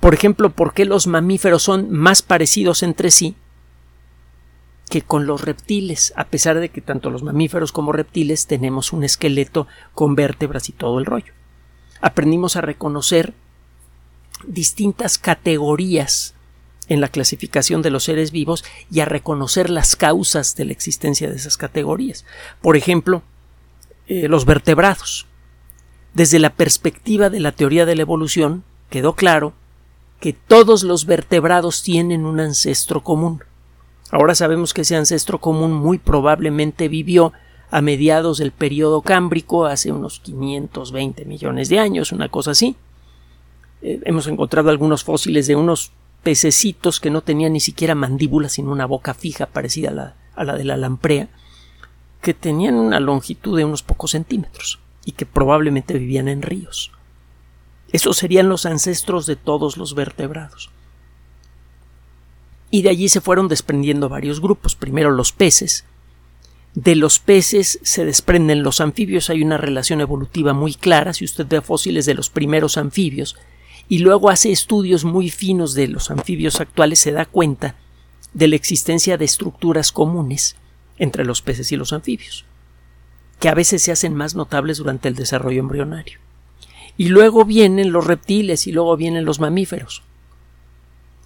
Por 0.00 0.12
ejemplo, 0.12 0.50
¿por 0.50 0.74
qué 0.74 0.84
los 0.84 1.06
mamíferos 1.06 1.62
son 1.62 1.90
más 1.90 2.20
parecidos 2.20 2.82
entre 2.82 3.10
sí 3.10 3.34
que 4.90 5.00
con 5.00 5.26
los 5.26 5.40
reptiles, 5.40 6.12
a 6.14 6.24
pesar 6.26 6.60
de 6.60 6.68
que 6.68 6.82
tanto 6.82 7.08
los 7.08 7.22
mamíferos 7.22 7.72
como 7.72 7.90
reptiles 7.90 8.46
tenemos 8.46 8.92
un 8.92 9.02
esqueleto 9.02 9.66
con 9.94 10.14
vértebras 10.14 10.68
y 10.68 10.72
todo 10.72 10.98
el 10.98 11.06
rollo? 11.06 11.32
Aprendimos 12.02 12.56
a 12.56 12.60
reconocer 12.60 13.32
distintas 14.46 15.16
categorías 15.16 16.34
en 16.88 17.00
la 17.00 17.08
clasificación 17.08 17.80
de 17.80 17.88
los 17.90 18.04
seres 18.04 18.30
vivos 18.30 18.62
y 18.90 19.00
a 19.00 19.06
reconocer 19.06 19.70
las 19.70 19.96
causas 19.96 20.54
de 20.54 20.66
la 20.66 20.72
existencia 20.72 21.30
de 21.30 21.36
esas 21.36 21.56
categorías. 21.56 22.26
Por 22.60 22.76
ejemplo, 22.76 23.22
eh, 24.06 24.28
los 24.28 24.44
vertebrados. 24.44 25.26
Desde 26.16 26.38
la 26.38 26.48
perspectiva 26.48 27.28
de 27.28 27.40
la 27.40 27.52
teoría 27.52 27.84
de 27.84 27.94
la 27.94 28.00
evolución, 28.00 28.64
quedó 28.88 29.12
claro 29.12 29.52
que 30.18 30.32
todos 30.32 30.82
los 30.82 31.04
vertebrados 31.04 31.82
tienen 31.82 32.24
un 32.24 32.40
ancestro 32.40 33.02
común. 33.02 33.44
Ahora 34.10 34.34
sabemos 34.34 34.72
que 34.72 34.80
ese 34.80 34.96
ancestro 34.96 35.42
común 35.42 35.74
muy 35.74 35.98
probablemente 35.98 36.88
vivió 36.88 37.34
a 37.70 37.82
mediados 37.82 38.38
del 38.38 38.50
periodo 38.50 39.02
cámbrico, 39.02 39.66
hace 39.66 39.92
unos 39.92 40.20
520 40.20 41.26
millones 41.26 41.68
de 41.68 41.80
años, 41.80 42.12
una 42.12 42.30
cosa 42.30 42.52
así. 42.52 42.76
Eh, 43.82 44.00
hemos 44.06 44.26
encontrado 44.26 44.70
algunos 44.70 45.04
fósiles 45.04 45.46
de 45.46 45.56
unos 45.56 45.92
pececitos 46.22 46.98
que 46.98 47.10
no 47.10 47.20
tenían 47.20 47.52
ni 47.52 47.60
siquiera 47.60 47.94
mandíbula, 47.94 48.48
sino 48.48 48.72
una 48.72 48.86
boca 48.86 49.12
fija 49.12 49.44
parecida 49.44 49.90
a 49.90 49.92
la, 49.92 50.14
a 50.34 50.44
la 50.44 50.54
de 50.56 50.64
la 50.64 50.78
lamprea, 50.78 51.28
que 52.22 52.32
tenían 52.32 52.76
una 52.76 53.00
longitud 53.00 53.54
de 53.54 53.66
unos 53.66 53.82
pocos 53.82 54.12
centímetros 54.12 54.78
y 55.06 55.12
que 55.12 55.24
probablemente 55.24 55.94
vivían 55.94 56.28
en 56.28 56.42
ríos. 56.42 56.90
Esos 57.92 58.18
serían 58.18 58.50
los 58.50 58.66
ancestros 58.66 59.24
de 59.24 59.36
todos 59.36 59.78
los 59.78 59.94
vertebrados. 59.94 60.68
Y 62.70 62.82
de 62.82 62.90
allí 62.90 63.08
se 63.08 63.20
fueron 63.20 63.46
desprendiendo 63.46 64.08
varios 64.08 64.40
grupos. 64.40 64.74
Primero 64.74 65.12
los 65.12 65.30
peces. 65.30 65.84
De 66.74 66.96
los 66.96 67.20
peces 67.20 67.78
se 67.82 68.04
desprenden 68.04 68.64
los 68.64 68.80
anfibios. 68.80 69.30
Hay 69.30 69.42
una 69.42 69.56
relación 69.56 70.00
evolutiva 70.00 70.52
muy 70.52 70.74
clara. 70.74 71.14
Si 71.14 71.24
usted 71.24 71.46
ve 71.46 71.60
fósiles 71.60 72.04
de 72.04 72.14
los 72.14 72.28
primeros 72.28 72.76
anfibios 72.76 73.36
y 73.88 74.00
luego 74.00 74.28
hace 74.28 74.50
estudios 74.50 75.04
muy 75.04 75.30
finos 75.30 75.74
de 75.74 75.86
los 75.86 76.10
anfibios 76.10 76.60
actuales, 76.60 76.98
se 76.98 77.12
da 77.12 77.24
cuenta 77.24 77.76
de 78.34 78.48
la 78.48 78.56
existencia 78.56 79.16
de 79.16 79.24
estructuras 79.24 79.92
comunes 79.92 80.56
entre 80.98 81.24
los 81.24 81.42
peces 81.42 81.70
y 81.70 81.76
los 81.76 81.92
anfibios 81.92 82.44
que 83.38 83.48
a 83.48 83.54
veces 83.54 83.82
se 83.82 83.92
hacen 83.92 84.14
más 84.14 84.34
notables 84.34 84.78
durante 84.78 85.08
el 85.08 85.14
desarrollo 85.14 85.60
embrionario. 85.60 86.18
Y 86.96 87.08
luego 87.08 87.44
vienen 87.44 87.92
los 87.92 88.06
reptiles 88.06 88.66
y 88.66 88.72
luego 88.72 88.96
vienen 88.96 89.24
los 89.24 89.40
mamíferos. 89.40 90.02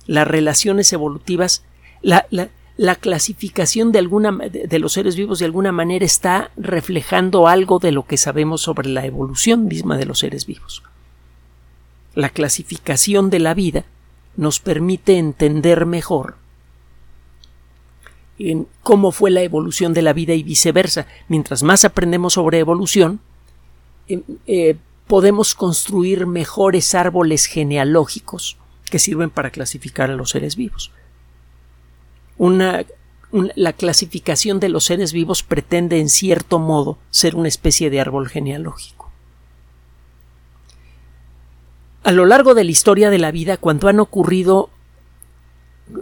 Las 0.06 0.26
relaciones 0.26 0.92
evolutivas, 0.92 1.62
la, 2.02 2.26
la, 2.76 2.94
clasificación 2.96 3.92
de, 3.92 4.00
alguna, 4.00 4.32
de 4.32 4.78
los 4.80 4.94
seres 4.94 5.14
vivos 5.14 5.38
de 5.38 5.44
alguna 5.44 5.70
manera 5.70 6.04
está 6.04 6.50
reflejando 6.56 7.46
algo 7.46 7.78
de 7.78 7.92
lo 7.92 8.04
que 8.06 8.16
sabemos 8.16 8.62
sobre 8.62 8.88
la 8.88 9.06
evolución 9.06 9.66
misma 9.66 9.96
de 9.96 10.06
los 10.06 10.18
seres 10.18 10.46
vivos. 10.46 10.82
La 12.14 12.30
clasificación 12.30 13.30
de 13.30 13.38
la 13.38 13.54
vida 13.54 13.84
nos 14.36 14.58
permite 14.58 15.18
entender 15.18 15.86
mejor 15.86 16.39
en 18.40 18.66
cómo 18.82 19.12
fue 19.12 19.30
la 19.30 19.42
evolución 19.42 19.92
de 19.92 20.02
la 20.02 20.14
vida 20.14 20.32
y 20.32 20.42
viceversa. 20.42 21.06
Mientras 21.28 21.62
más 21.62 21.84
aprendemos 21.84 22.34
sobre 22.34 22.58
evolución, 22.58 23.20
eh, 24.08 24.22
eh, 24.46 24.76
podemos 25.06 25.54
construir 25.54 26.26
mejores 26.26 26.94
árboles 26.94 27.44
genealógicos 27.44 28.56
que 28.90 28.98
sirven 28.98 29.28
para 29.28 29.50
clasificar 29.50 30.10
a 30.10 30.16
los 30.16 30.30
seres 30.30 30.56
vivos. 30.56 30.90
la 33.54 33.72
clasificación 33.74 34.58
de 34.58 34.70
los 34.70 34.84
seres 34.84 35.12
vivos 35.12 35.42
pretende 35.42 36.00
en 36.00 36.08
cierto 36.08 36.58
modo 36.58 36.98
ser 37.10 37.36
una 37.36 37.48
especie 37.48 37.90
de 37.90 38.00
árbol 38.00 38.28
genealógico. 38.28 39.10
A 42.02 42.12
lo 42.12 42.24
largo 42.24 42.54
de 42.54 42.64
la 42.64 42.70
historia 42.70 43.10
de 43.10 43.18
la 43.18 43.30
vida, 43.30 43.58
cuando 43.58 43.88
han 43.88 44.00
ocurrido 44.00 44.70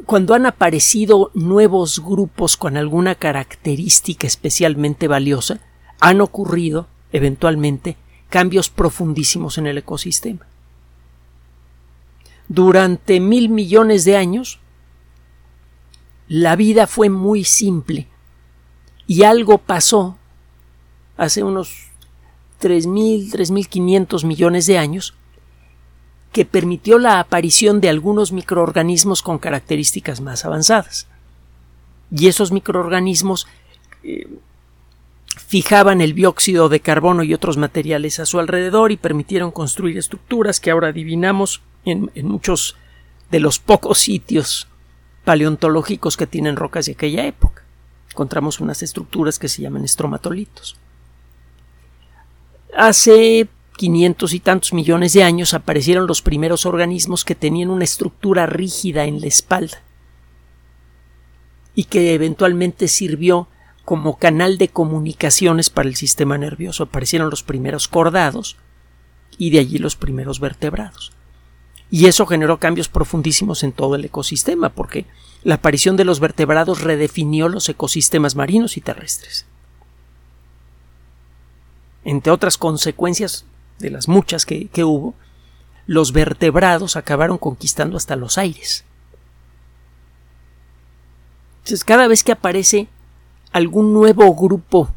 cuando 0.07 0.35
han 0.35 0.47
aparecido 0.47 1.31
nuevos 1.35 2.03
grupos 2.03 2.57
con 2.57 2.77
alguna 2.77 3.15
característica 3.15 4.27
especialmente 4.27 5.09
valiosa, 5.09 5.61
han 6.01 6.21
ocurrido, 6.21 6.89
eventualmente, 7.13 7.97
cambios 8.29 8.71
profundísimos 8.71 9.59
en 9.59 9.67
el 9.67 9.79
ecosistema. 9.79 10.47
Durante 12.49 13.21
mil 13.21 13.49
millones 13.49 14.05
de 14.05 14.17
años, 14.17 14.61
la 16.29 16.57
vida 16.57 16.87
fue 16.87 17.11
muy 17.11 17.45
simple 17.45 18.07
y 19.07 19.23
algo 19.23 19.59
pasó 19.59 20.17
hace 21.17 21.43
unos 21.43 21.89
3.000, 22.61 23.31
3.500 23.31 24.25
millones 24.25 24.67
de 24.67 24.79
años 24.79 25.15
que 26.33 26.45
permitió 26.45 26.99
la 26.99 27.21
aparición 27.21 27.81
de 27.81 27.89
algunos 27.89 28.33
microorganismos 28.33 29.23
con 29.23 29.39
características 29.39 30.21
más 30.21 30.45
avanzadas. 30.45 31.07
Y 32.11 32.29
esos 32.29 32.53
microorganismos 32.53 33.47
eh, 34.03 34.29
fijaban 35.47 36.01
el 36.01 36.15
dióxido 36.15 36.69
de 36.69 36.81
carbono 36.81 37.23
y 37.23 37.35
otros 37.35 37.57
materiales 37.57 38.21
a 38.21 38.27
su 38.27 38.39
alrededor 38.39 38.93
y 38.93 38.97
permitieron 38.97 39.51
construir 39.51 39.97
estructuras 39.97 40.61
que 40.61 40.71
ahora 40.71 40.89
adivinamos 40.89 41.63
en, 41.85 42.11
en 42.15 42.29
muchos 42.29 42.77
de 43.31 43.41
los 43.41 43.59
pocos 43.59 43.99
sitios 43.99 44.69
paleontológicos 45.25 46.17
que 46.17 46.27
tienen 46.27 46.57
rocas 46.57 46.87
de 46.87 46.93
aquella 46.93 47.27
época. 47.27 47.63
Encontramos 48.11 48.61
unas 48.61 48.83
estructuras 48.83 49.39
que 49.39 49.49
se 49.49 49.63
llaman 49.63 49.85
estromatolitos. 49.85 50.77
Hace 52.77 53.49
500 53.79 54.35
y 54.35 54.41
tantos 54.41 54.73
millones 54.75 55.13
de 55.13 55.23
años 55.23 55.55
aparecieron 55.55 56.07
los 56.09 56.21
primeros 56.21 56.67
organismos 56.67 57.25
que 57.25 57.37
tenían 57.37 57.71
una 57.71 57.85
estructura 57.85 58.45
rígida 58.45 59.05
en 59.05 59.21
la 59.21 59.29
espalda 59.29 59.81
y 61.75 61.85
que 61.85 62.13
eventualmente 62.13 62.89
sirvió 62.89 63.47
como 63.85 64.19
canal 64.19 64.59
de 64.59 64.69
comunicaciones 64.69 65.71
para 65.71 65.89
el 65.89 65.95
sistema 65.95 66.37
nervioso. 66.37 66.83
Aparecieron 66.83 67.31
los 67.31 67.45
primeros 67.45 67.87
cordados 67.87 68.57
y 69.39 69.51
de 69.51 69.61
allí 69.61 69.79
los 69.79 69.95
primeros 69.95 70.41
vertebrados. 70.41 71.13
Y 71.89 72.07
eso 72.07 72.27
generó 72.27 72.59
cambios 72.59 72.89
profundísimos 72.89 73.63
en 73.63 73.73
todo 73.73 73.95
el 73.95 74.05
ecosistema, 74.05 74.71
porque 74.71 75.07
la 75.45 75.55
aparición 75.55 75.97
de 75.97 76.05
los 76.05 76.19
vertebrados 76.19 76.83
redefinió 76.83 77.49
los 77.49 77.69
ecosistemas 77.69 78.35
marinos 78.35 78.77
y 78.77 78.81
terrestres. 78.81 79.47
Entre 82.05 82.33
otras 82.33 82.59
consecuencias 82.59 83.47
de 83.79 83.91
las 83.91 84.09
muchas 84.09 84.45
que, 84.47 84.69
hubo, 84.85 85.15
los 85.87 86.13
vertebrados 86.13 86.97
acabaron 86.97 87.39
conquistando 87.39 87.97
hasta 87.97 88.17
los 88.17 88.39
aires. 88.39 88.85
Entonces, 91.59 91.85
cada 91.85 92.09
vez 92.09 92.25
que 92.25 92.33
aparece 92.33 92.89
algún 93.53 93.93
nuevo 93.93 94.35
grupo 94.35 94.91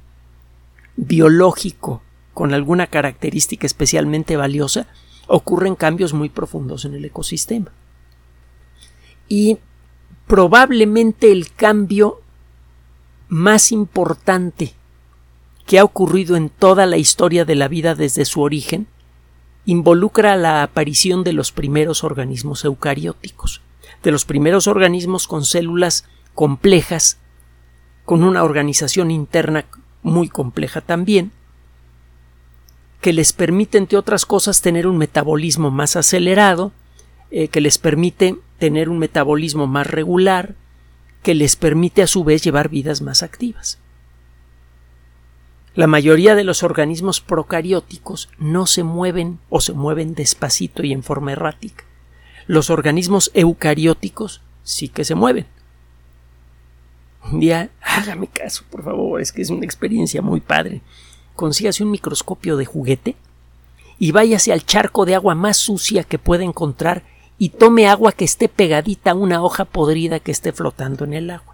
biológico 0.96 2.02
con 2.34 2.54
alguna 2.54 2.88
característica 2.88 3.66
especialmente 3.66 4.38
valiosa, 4.38 4.88
ocurren 5.28 5.76
cambios 5.76 6.14
muy 6.14 6.30
profundos 6.30 6.86
en 6.86 6.94
el 6.94 7.06
ecosistema. 7.06 7.72
Y 9.28 9.60
probablemente 10.28 11.32
el 11.32 11.54
cambio 11.54 12.22
más 13.28 13.72
importante 13.72 14.74
que 15.72 15.80
ha 15.80 15.86
ocurrido 15.86 16.36
en 16.36 16.50
toda 16.50 16.86
la 16.86 16.98
historia 16.98 17.46
de 17.46 17.56
la 17.56 17.70
vida 17.70 17.96
desde 17.96 18.26
su 18.26 18.42
origen 18.42 18.88
involucra 19.64 20.36
la 20.36 20.64
aparición 20.64 21.24
de 21.24 21.32
los 21.32 21.54
primeros 21.54 22.04
organismos 22.04 22.66
eucarióticos, 22.66 23.62
de 24.04 24.12
los 24.12 24.26
primeros 24.26 24.68
organismos 24.68 25.30
con 25.30 25.46
células 25.46 26.04
complejas, 26.36 27.20
con 28.04 28.26
una 28.26 28.44
organización 28.44 29.12
interna 29.12 29.64
muy 30.04 30.28
compleja 30.28 30.82
también, 30.82 31.32
que 33.00 33.14
les 33.14 33.32
permite, 33.32 33.78
entre 33.78 33.98
otras 33.98 34.26
cosas, 34.26 34.60
tener 34.60 34.88
un 34.88 34.98
metabolismo 34.98 35.72
más 35.72 35.96
acelerado, 35.96 36.74
eh, 37.32 37.48
que 37.48 37.62
les 37.62 37.78
permite 37.78 38.36
tener 38.60 38.90
un 38.90 39.00
metabolismo 39.00 39.68
más 39.68 39.88
regular, 39.88 40.54
que 41.24 41.34
les 41.34 41.56
permite 41.56 42.04
a 42.04 42.08
su 42.08 42.26
vez 42.26 42.44
llevar 42.44 42.68
vidas 42.68 43.02
más 43.02 43.24
activas. 43.24 43.80
La 45.74 45.88
mayoría 45.88 46.36
de 46.36 46.44
los 46.44 46.64
organismos 46.64 47.22
procarióticos 47.22 48.28
no 48.38 48.66
se 48.66 48.84
mueven 48.84 49.40
o 49.50 49.62
se 49.62 49.72
mueven 49.72 50.16
despacito 50.16 50.84
y 50.84 50.92
en 50.92 51.02
forma 51.02 51.32
errática. 51.32 51.86
Los 52.46 52.70
organismos 52.70 53.32
eucarióticos 53.34 54.42
sí 54.64 54.90
que 54.90 55.06
se 55.06 55.16
mueven. 55.16 55.46
Un 57.32 57.40
día, 57.40 57.70
hágame 57.82 58.28
caso, 58.28 58.66
por 58.70 58.84
favor, 58.84 59.22
es 59.22 59.32
que 59.32 59.42
es 59.42 59.50
una 59.50 59.64
experiencia 59.64 60.22
muy 60.22 60.42
padre. 60.42 60.82
Consígase 61.38 61.86
un 61.86 61.92
microscopio 61.92 62.58
de 62.58 62.66
juguete 62.66 63.16
y 63.98 64.12
váyase 64.12 64.52
al 64.52 64.66
charco 64.66 65.06
de 65.06 65.16
agua 65.16 65.36
más 65.36 65.56
sucia 65.56 66.04
que 66.04 66.20
pueda 66.20 66.44
encontrar 66.44 67.04
y 67.38 67.48
tome 67.48 67.88
agua 67.88 68.12
que 68.12 68.26
esté 68.26 68.50
pegadita 68.50 69.12
a 69.12 69.16
una 69.16 69.42
hoja 69.42 69.64
podrida 69.64 70.20
que 70.20 70.32
esté 70.32 70.52
flotando 70.52 71.06
en 71.06 71.14
el 71.14 71.30
agua 71.30 71.51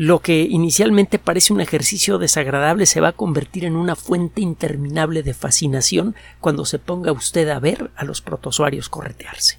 lo 0.00 0.20
que 0.20 0.44
inicialmente 0.44 1.18
parece 1.18 1.52
un 1.52 1.60
ejercicio 1.60 2.16
desagradable 2.16 2.86
se 2.86 3.02
va 3.02 3.08
a 3.08 3.12
convertir 3.12 3.66
en 3.66 3.76
una 3.76 3.96
fuente 3.96 4.40
interminable 4.40 5.22
de 5.22 5.34
fascinación 5.34 6.14
cuando 6.40 6.64
se 6.64 6.78
ponga 6.78 7.12
usted 7.12 7.50
a 7.50 7.58
ver 7.58 7.90
a 7.96 8.06
los 8.06 8.22
protozoarios 8.22 8.88
corretearse. 8.88 9.58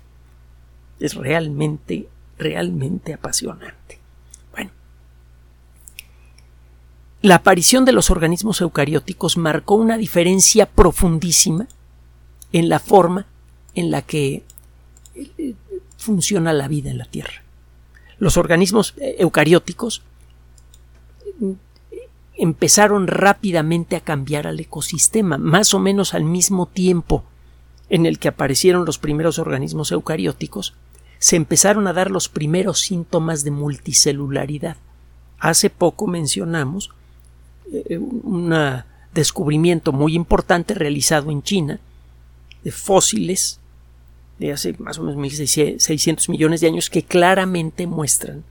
Es 1.00 1.14
realmente, 1.14 2.10
realmente 2.40 3.14
apasionante. 3.14 4.00
Bueno. 4.52 4.72
La 7.22 7.36
aparición 7.36 7.86
de 7.86 7.92
los 7.92 8.10
organismos 8.10 8.62
eucarióticos 8.62 9.38
marcó 9.38 9.76
una 9.76 9.96
diferencia 9.96 10.66
profundísima 10.66 11.68
en 12.52 12.68
la 12.68 12.80
forma 12.80 13.28
en 13.76 13.92
la 13.92 14.02
que 14.02 14.44
eh, 15.14 15.54
funciona 15.98 16.52
la 16.52 16.68
vida 16.68 16.90
en 16.90 16.98
la 16.98 17.06
Tierra. 17.06 17.44
Los 18.18 18.38
organismos 18.38 18.96
eh, 18.98 19.18
eucarióticos 19.20 20.02
empezaron 22.36 23.08
rápidamente 23.08 23.96
a 23.96 24.02
cambiar 24.02 24.48
al 24.48 24.60
ecosistema, 24.60 25.38
más 25.38 25.74
o 25.74 25.80
menos 25.80 26.14
al 26.14 26.24
mismo 26.24 26.66
tiempo 26.66 27.24
en 27.90 28.06
el 28.06 28.20
que 28.20 28.30
aparecieron 28.30 28.86
los 28.86 28.98
primeros 28.98 29.38
organismos 29.38 29.92
eucarióticos, 29.92 30.74
se 31.20 31.36
empezaron 31.36 31.88
a 31.88 31.94
dar 31.94 32.10
los 32.10 32.30
primeros 32.30 32.80
síntomas 32.80 33.44
de 33.44 33.52
multicelularidad. 33.52 34.78
Hace 35.40 35.70
poco 35.70 36.08
mencionamos 36.08 36.92
eh, 37.72 37.98
un 37.98 38.56
descubrimiento 39.14 39.92
muy 39.92 40.16
importante 40.16 40.74
realizado 40.74 41.30
en 41.32 41.44
China 41.44 41.80
de 42.64 42.72
fósiles 42.72 43.60
de 44.40 44.52
hace 44.52 44.74
más 44.80 44.98
o 44.98 45.04
menos 45.04 45.18
1.600 45.18 46.30
millones 46.30 46.62
de 46.62 46.68
años 46.68 46.90
que 46.90 47.04
claramente 47.04 47.86
muestran 47.86 48.44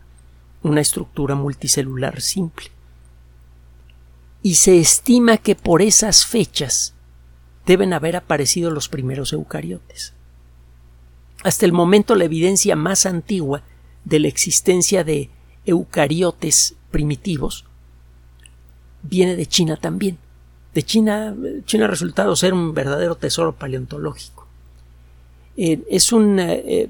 una 0.62 0.80
estructura 0.80 1.34
multicelular 1.34 2.20
simple 2.20 2.70
y 4.42 4.54
se 4.54 4.78
estima 4.78 5.36
que 5.36 5.54
por 5.54 5.82
esas 5.82 6.24
fechas 6.24 6.94
deben 7.66 7.92
haber 7.92 8.16
aparecido 8.16 8.70
los 8.70 8.88
primeros 8.88 9.32
eucariotes. 9.32 10.14
Hasta 11.42 11.66
el 11.66 11.72
momento 11.72 12.14
la 12.14 12.24
evidencia 12.24 12.76
más 12.76 13.06
antigua 13.06 13.62
de 14.04 14.18
la 14.18 14.28
existencia 14.28 15.04
de 15.04 15.30
eucariotes 15.66 16.74
primitivos 16.90 17.64
viene 19.02 19.36
de 19.36 19.46
China 19.46 19.76
también. 19.76 20.18
De 20.74 20.82
China, 20.82 21.34
China 21.64 21.86
ha 21.86 21.88
resultado 21.88 22.36
ser 22.36 22.52
un 22.54 22.74
verdadero 22.74 23.16
tesoro 23.16 23.54
paleontológico. 23.54 24.46
Eh, 25.56 25.82
es 25.90 26.12
un, 26.12 26.38
eh, 26.38 26.88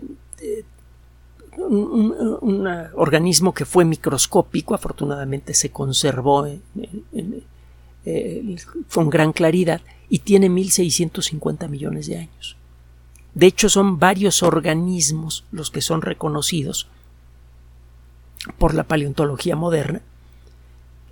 eh, 1.60 1.64
un, 1.64 2.66
organismo 2.94 3.52
que 3.52 3.64
fue 3.64 3.84
microscópico, 3.84 4.74
afortunadamente 4.74 5.54
se 5.54 5.70
conservó 5.70 6.48
con 8.92 9.10
gran 9.10 9.32
claridad 9.32 9.80
y 10.08 10.20
tiene 10.20 10.48
1.650 10.48 11.68
millones 11.68 12.06
de 12.06 12.18
años. 12.18 12.56
De 13.34 13.46
hecho, 13.46 13.68
son 13.68 13.98
varios 13.98 14.42
organismos 14.42 15.44
los 15.52 15.70
que 15.70 15.82
son 15.82 16.02
reconocidos 16.02 16.88
por 18.58 18.74
la 18.74 18.84
paleontología 18.84 19.54
moderna, 19.54 20.00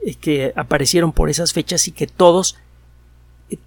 eh, 0.04 0.14
que 0.14 0.52
aparecieron 0.56 1.12
por 1.12 1.30
esas 1.30 1.52
fechas 1.52 1.86
y 1.88 1.92
que 1.92 2.06
todos 2.06 2.56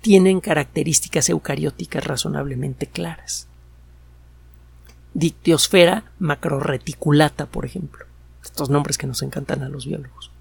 tienen 0.02 0.42
características 0.42 1.30
eucarióticas 1.30 2.04
razonablemente 2.04 2.88
claras 2.88 3.48
dictiosfera 5.14 6.12
macroreticulata, 6.20 7.46
por 7.46 7.66
ejemplo. 7.66 8.06
Estos 8.44 8.70
nombres 8.70 8.98
que 8.98 9.08
nos 9.08 9.22
encantan 9.22 9.64
a 9.64 9.70
los 9.70 9.86
biólogos. 9.86 10.32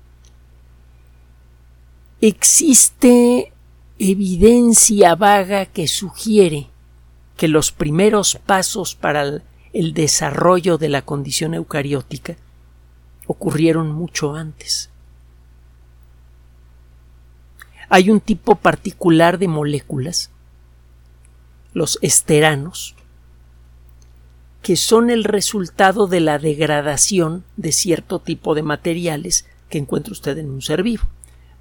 Existe 2.20 3.52
evidencia 3.98 5.14
vaga 5.14 5.66
que 5.66 5.86
sugiere 5.86 6.68
que 7.36 7.48
los 7.48 7.72
primeros 7.72 8.38
pasos 8.44 8.94
para 8.94 9.42
el, 9.72 9.94
desarrollo 9.94 10.76
de 10.78 10.88
la 10.88 11.02
condición 11.02 11.54
eucariótica 11.54 12.36
ocurrieron 13.26 13.92
mucho 13.92 14.34
antes. 14.34 14.90
Hay 17.88 18.10
un 18.10 18.20
tipo 18.20 18.56
particular 18.56 19.38
de 19.38 19.48
moléculas, 19.48 20.30
los 21.72 21.98
esteranos, 22.02 22.94
que 24.62 24.76
son 24.76 25.10
el 25.10 25.24
resultado 25.24 26.06
de 26.06 26.20
la 26.20 26.38
degradación 26.38 27.44
de 27.56 27.72
cierto 27.72 28.18
tipo 28.18 28.54
de 28.54 28.62
materiales 28.62 29.46
que 29.68 29.78
encuentra 29.78 30.12
usted 30.12 30.36
en 30.38 30.50
un 30.50 30.62
ser 30.62 30.82
vivo. 30.82 31.04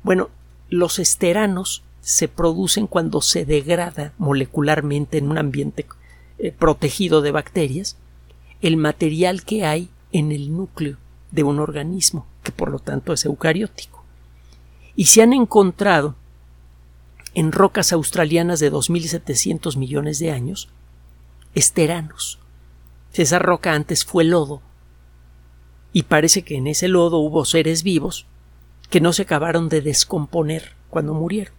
Bueno, 0.03 0.29
los 0.69 0.99
esteranos 0.99 1.83
se 2.01 2.27
producen 2.27 2.87
cuando 2.87 3.21
se 3.21 3.45
degrada 3.45 4.13
molecularmente 4.17 5.17
en 5.17 5.29
un 5.29 5.37
ambiente 5.37 5.85
eh, 6.37 6.51
protegido 6.57 7.21
de 7.21 7.31
bacterias 7.31 7.97
el 8.61 8.77
material 8.77 9.43
que 9.43 9.65
hay 9.65 9.89
en 10.11 10.31
el 10.31 10.55
núcleo 10.55 10.97
de 11.31 11.43
un 11.43 11.59
organismo, 11.59 12.25
que 12.43 12.51
por 12.51 12.71
lo 12.71 12.79
tanto 12.79 13.13
es 13.13 13.25
eucariótico. 13.25 14.03
Y 14.95 15.05
se 15.05 15.21
han 15.21 15.33
encontrado 15.33 16.15
en 17.35 17.51
rocas 17.51 17.93
australianas 17.93 18.59
de 18.59 18.71
2.700 18.71 19.77
millones 19.77 20.19
de 20.19 20.31
años 20.31 20.67
esteranos. 21.53 22.39
Esa 23.13 23.39
roca 23.39 23.73
antes 23.73 24.05
fue 24.05 24.23
lodo 24.23 24.61
y 25.91 26.03
parece 26.03 26.43
que 26.43 26.55
en 26.55 26.67
ese 26.67 26.87
lodo 26.87 27.17
hubo 27.17 27.45
seres 27.45 27.83
vivos 27.83 28.27
que 28.89 29.01
no 29.01 29.13
se 29.13 29.23
acabaron 29.23 29.69
de 29.69 29.81
descomponer 29.81 30.73
cuando 30.89 31.13
murieron. 31.13 31.53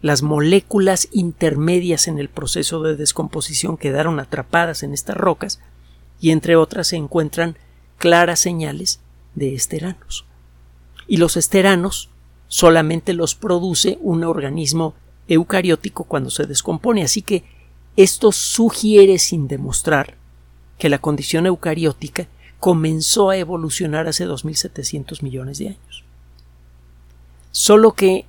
Las 0.00 0.22
moléculas 0.22 1.08
intermedias 1.12 2.08
en 2.08 2.18
el 2.18 2.28
proceso 2.28 2.82
de 2.82 2.96
descomposición 2.96 3.76
quedaron 3.76 4.18
atrapadas 4.18 4.82
en 4.82 4.92
estas 4.92 5.16
rocas 5.16 5.60
y 6.20 6.30
entre 6.30 6.56
otras 6.56 6.88
se 6.88 6.96
encuentran 6.96 7.56
claras 7.98 8.40
señales 8.40 9.00
de 9.34 9.54
esteranos. 9.54 10.24
Y 11.06 11.18
los 11.18 11.36
esteranos 11.36 12.10
solamente 12.48 13.12
los 13.12 13.34
produce 13.34 13.98
un 14.00 14.24
organismo 14.24 14.94
eucariótico 15.28 16.04
cuando 16.04 16.30
se 16.30 16.46
descompone, 16.46 17.02
así 17.04 17.22
que 17.22 17.44
esto 17.96 18.32
sugiere 18.32 19.18
sin 19.18 19.48
demostrar 19.48 20.14
que 20.78 20.88
la 20.88 20.98
condición 20.98 21.46
eucariótica 21.46 22.26
comenzó 22.58 23.30
a 23.30 23.36
evolucionar 23.36 24.06
hace 24.06 24.26
2.700 24.26 25.22
millones 25.22 25.58
de 25.58 25.68
años. 25.68 26.04
Solo 27.50 27.92
que 27.92 28.24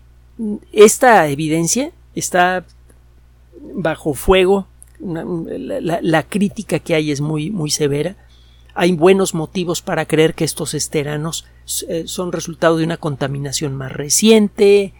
esta 0.71 1.27
evidencia 1.27 1.91
está 2.15 2.65
bajo 3.75 4.13
fuego, 4.13 4.67
la, 4.99 6.23
crítica 6.23 6.79
que 6.79 6.95
hay 6.95 7.11
es 7.11 7.21
muy, 7.21 7.49
muy 7.49 7.69
severa. 7.69 8.15
Hay 8.73 8.93
buenos 8.93 9.33
motivos 9.33 9.81
para 9.81 10.05
creer 10.05 10.33
que 10.33 10.45
estos 10.45 10.73
esteranos 10.73 11.45
eh, 11.87 12.03
son 12.07 12.31
resultado 12.31 12.77
de 12.77 12.85
una 12.85 12.97
contaminación 12.97 13.75
más 13.75 13.91
reciente. 13.91 14.93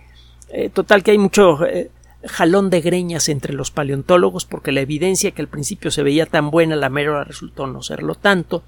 Eh, 0.50 0.70
total 0.70 1.04
que 1.04 1.12
hay 1.12 1.18
mucho 1.18 1.66
eh, 1.66 1.90
jalón 2.26 2.70
de 2.70 2.82
greñas 2.82 3.30
entre 3.30 3.54
los 3.54 3.72
paleontólogos 3.72 4.46
porque 4.46 4.72
la 4.72 4.82
evidencia 4.82 5.32
que 5.32 5.42
al 5.42 5.48
principio 5.48 5.92
se 5.92 6.04
veía 6.04 6.26
tan 6.26 6.52
buena 6.52 6.76
la 6.76 6.90
mera 6.90 7.24
resultó 7.24 7.68
no 7.68 7.82
serlo 7.82 8.16
tanto. 8.16 8.64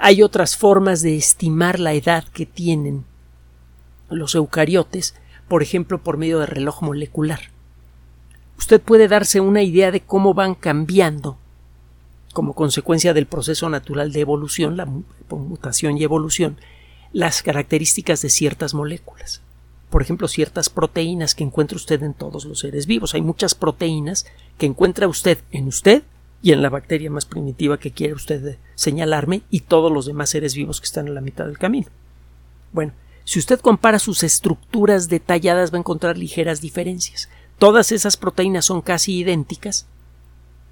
hay 0.00 0.22
otras 0.22 0.56
formas 0.56 1.02
de 1.02 1.16
estimar 1.16 1.78
la 1.78 1.92
edad 1.92 2.24
que 2.24 2.46
tienen 2.46 3.04
los 4.10 4.34
eucariotes 4.34 5.14
por 5.48 5.62
ejemplo 5.62 6.02
por 6.02 6.16
medio 6.16 6.40
de 6.40 6.46
reloj 6.46 6.82
molecular. 6.82 7.40
Usted 8.58 8.80
puede 8.80 9.06
darse 9.06 9.40
una 9.40 9.62
idea 9.62 9.90
de 9.90 10.00
cómo 10.00 10.34
van 10.34 10.54
cambiando 10.54 11.38
como 12.32 12.54
consecuencia 12.54 13.14
del 13.14 13.26
proceso 13.26 13.68
natural 13.70 14.12
de 14.12 14.20
evolución, 14.20 14.76
la 14.76 14.86
mutación 15.30 15.96
y 15.96 16.04
evolución, 16.04 16.58
las 17.12 17.42
características 17.42 18.20
de 18.20 18.28
ciertas 18.28 18.74
moléculas. 18.74 19.40
Por 19.90 20.02
ejemplo, 20.02 20.28
ciertas 20.28 20.68
proteínas 20.68 21.34
que 21.34 21.44
encuentra 21.44 21.76
usted 21.76 22.02
en 22.02 22.14
todos 22.14 22.44
los 22.44 22.60
seres 22.60 22.86
vivos. 22.86 23.14
Hay 23.14 23.22
muchas 23.22 23.54
proteínas 23.54 24.26
que 24.58 24.66
encuentra 24.66 25.08
usted 25.08 25.38
en 25.52 25.68
usted 25.68 26.02
y 26.42 26.52
en 26.52 26.62
la 26.62 26.70
bacteria 26.70 27.10
más 27.10 27.24
primitiva 27.24 27.78
que 27.78 27.92
quiere 27.92 28.14
usted 28.14 28.58
señalarme 28.74 29.42
y 29.50 29.60
todos 29.60 29.90
los 29.90 30.06
demás 30.06 30.30
seres 30.30 30.54
vivos 30.54 30.80
que 30.80 30.86
están 30.86 31.08
en 31.08 31.14
la 31.14 31.20
mitad 31.20 31.46
del 31.46 31.58
camino. 31.58 31.88
Bueno, 32.72 32.92
si 33.24 33.38
usted 33.38 33.58
compara 33.60 33.98
sus 33.98 34.22
estructuras 34.22 35.08
detalladas 35.08 35.72
va 35.72 35.78
a 35.78 35.80
encontrar 35.80 36.16
ligeras 36.16 36.60
diferencias. 36.60 37.28
Todas 37.58 37.90
esas 37.90 38.16
proteínas 38.16 38.66
son 38.66 38.82
casi 38.82 39.16
idénticas, 39.18 39.86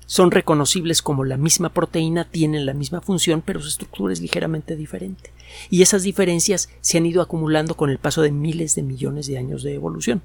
son 0.07 0.31
reconocibles 0.31 1.03
como 1.03 1.25
la 1.25 1.37
misma 1.37 1.71
proteína, 1.71 2.25
tienen 2.25 2.67
la 2.67 2.75
misma 2.75 3.01
función, 3.01 3.43
pero 3.45 3.61
su 3.61 3.69
estructura 3.69 4.13
es 4.13 4.21
ligeramente 4.21 4.77
diferente. 4.77 5.31
Y 5.71 5.83
esas 5.83 6.03
diferencias 6.03 6.69
se 6.81 6.99
han 6.99 7.07
ido 7.07 7.23
acumulando 7.23 7.77
con 7.77 7.91
el 7.91 7.99
paso 7.99 8.23
de 8.23 8.33
miles 8.33 8.75
de 8.75 8.83
millones 8.83 9.27
de 9.27 9.39
años 9.39 9.63
de 9.63 9.75
evolución. 9.75 10.23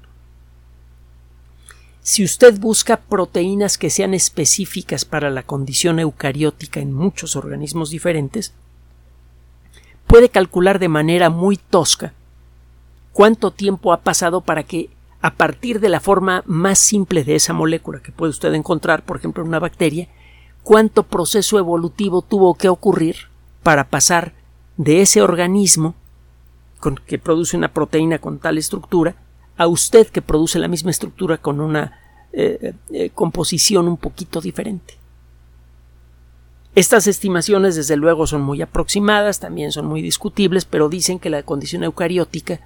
Si 2.02 2.24
usted 2.24 2.58
busca 2.58 2.96
proteínas 2.98 3.78
que 3.78 3.90
sean 3.90 4.14
específicas 4.14 5.04
para 5.04 5.30
la 5.30 5.42
condición 5.42 5.98
eucariótica 5.98 6.80
en 6.80 6.92
muchos 6.92 7.36
organismos 7.36 7.90
diferentes, 7.90 8.52
puede 10.06 10.28
calcular 10.28 10.78
de 10.78 10.88
manera 10.88 11.30
muy 11.30 11.56
tosca 11.56 12.14
cuánto 13.12 13.50
tiempo 13.50 13.92
ha 13.92 14.00
pasado 14.00 14.40
para 14.40 14.62
que 14.62 14.90
a 15.22 15.34
partir 15.34 15.80
de 15.80 15.88
la 15.88 16.00
forma 16.00 16.42
más 16.46 16.78
simple 16.78 17.24
de 17.24 17.34
esa 17.34 17.52
molécula 17.52 18.00
que 18.00 18.12
puede 18.12 18.30
usted 18.30 18.54
encontrar, 18.54 19.04
por 19.04 19.18
ejemplo, 19.18 19.42
en 19.42 19.48
una 19.48 19.58
bacteria, 19.58 20.08
cuánto 20.62 21.02
proceso 21.02 21.58
evolutivo 21.58 22.22
tuvo 22.22 22.54
que 22.54 22.68
ocurrir 22.68 23.16
para 23.62 23.88
pasar 23.88 24.32
de 24.76 25.02
ese 25.02 25.20
organismo 25.20 25.94
que 27.06 27.18
produce 27.18 27.56
una 27.56 27.72
proteína 27.72 28.18
con 28.18 28.38
tal 28.38 28.56
estructura 28.56 29.14
a 29.58 29.66
usted 29.66 30.06
que 30.06 30.22
produce 30.22 30.58
la 30.58 30.68
misma 30.68 30.90
estructura 30.90 31.36
con 31.36 31.60
una 31.60 31.98
eh, 32.32 32.72
eh, 32.90 33.10
composición 33.10 33.88
un 33.88 33.98
poquito 33.98 34.40
diferente. 34.40 34.94
Estas 36.74 37.06
estimaciones, 37.08 37.74
desde 37.74 37.96
luego, 37.96 38.26
son 38.26 38.40
muy 38.40 38.62
aproximadas, 38.62 39.40
también 39.40 39.72
son 39.72 39.86
muy 39.86 40.00
discutibles, 40.00 40.64
pero 40.64 40.88
dicen 40.88 41.18
que 41.18 41.28
la 41.28 41.42
condición 41.42 41.84
eucariótica 41.84 42.60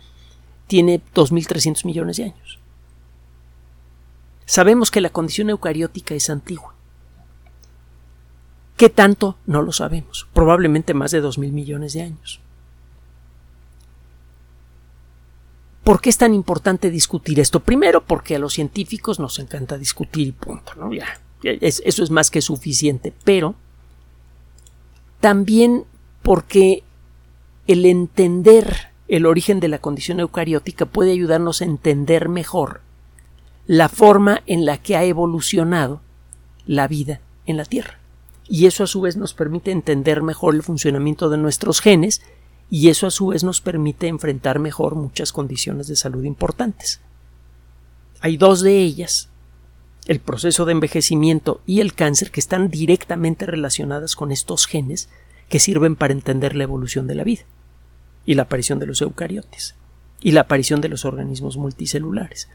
tiene 0.67 1.01
2.300 1.15 1.85
millones 1.85 2.17
de 2.17 2.25
años. 2.25 2.59
Sabemos 4.47 4.91
que 4.91 5.01
la 5.01 5.11
condición 5.11 5.51
eucariótica 5.51 6.15
es 6.15 6.29
antigua. 6.31 6.75
¿Qué 8.77 8.89
tanto? 8.89 9.37
No 9.47 9.63
lo 9.63 9.73
sabemos. 9.73 10.27
Probablemente 10.33 10.95
más 10.95 11.13
de 11.13 11.23
2.000 11.23 11.53
millones 11.53 11.93
de 11.93 12.03
años. 12.03 12.41
¿Por 15.85 16.01
qué 16.01 16.09
es 16.09 16.19
tan 16.19 16.35
importante 16.35 16.91
discutir 16.91 17.39
esto? 17.41 17.61
Primero, 17.61 18.05
porque 18.05 18.37
a 18.37 18.39
los 18.39 18.55
científicos 18.55 19.21
nos 19.21 19.39
encanta 19.39 19.79
discutir 19.79 20.29
y 20.29 20.33
punto, 20.33 20.75
¿no? 20.77 20.91
Eso 21.43 22.03
es 22.03 22.11
más 22.11 22.31
que 22.31 22.41
suficiente. 22.41 23.13
Pero 23.23 23.55
también 25.21 25.85
porque 26.23 26.83
el 27.67 27.85
entender 27.85 28.94
el 29.09 29.27
origen 29.27 29.61
de 29.61 29.69
la 29.69 29.79
condición 29.79 30.21
eucariótica 30.21 30.87
puede 30.87 31.13
ayudarnos 31.13 31.61
a 31.61 31.67
entender 31.67 32.29
mejor 32.29 32.81
la 33.67 33.89
forma 33.89 34.43
en 34.47 34.65
la 34.65 34.79
que 34.79 34.97
ha 34.97 35.05
evolucionado 35.05 36.01
la 36.67 36.89
vida 36.89 37.21
en 37.47 37.57
la 37.57 37.65
Tierra. 37.65 37.99
Y 38.47 38.67
eso 38.67 38.85
a 38.85 38.87
su 38.87 39.01
vez 39.01 39.17
nos 39.17 39.35
permite 39.35 39.71
entender 39.71 40.23
mejor 40.23 40.55
el 40.55 40.63
funcionamiento 40.63 41.31
de 41.31 41.39
nuestros 41.39 41.81
genes 41.81 42.23
y 42.71 42.89
eso 42.89 43.07
a 43.07 43.11
su 43.11 43.29
vez 43.29 43.45
nos 43.45 43.61
permite 43.61 44.07
enfrentar 44.07 44.59
mejor 44.59 44.95
muchas 44.95 45.33
condiciones 45.33 45.87
de 45.87 45.97
salud 45.97 46.25
importantes. 46.25 47.01
Hay 48.21 48.37
dos 48.37 48.61
de 48.61 48.79
ellas, 48.79 49.29
el 50.07 50.21
proceso 50.21 50.65
de 50.65 50.73
envejecimiento 50.73 51.61
y 51.67 51.81
el 51.81 51.95
cáncer, 51.95 52.31
que 52.31 52.41
están 52.41 52.71
directamente 52.71 53.47
relacionadas 53.47 54.17
con 54.17 54.33
estos 54.33 54.67
genes 54.67 55.09
que 55.49 55.59
sirven 55.59 55.97
para 55.97 56.13
entender 56.13 56.55
la 56.57 56.65
evolución 56.65 57.07
de 57.07 57.15
la 57.15 57.25
vida 57.25 57.45
y 58.27 58.35
la 58.35 58.43
aparición 58.43 58.79
de 58.79 58.87
los 58.87 59.01
eucariotes 59.03 59.75
y 60.21 60.33
la 60.33 60.43
aparición 60.43 60.81
de 60.81 60.89
los 60.89 61.05
organismos 61.05 61.57
multicelulares. 61.57 62.49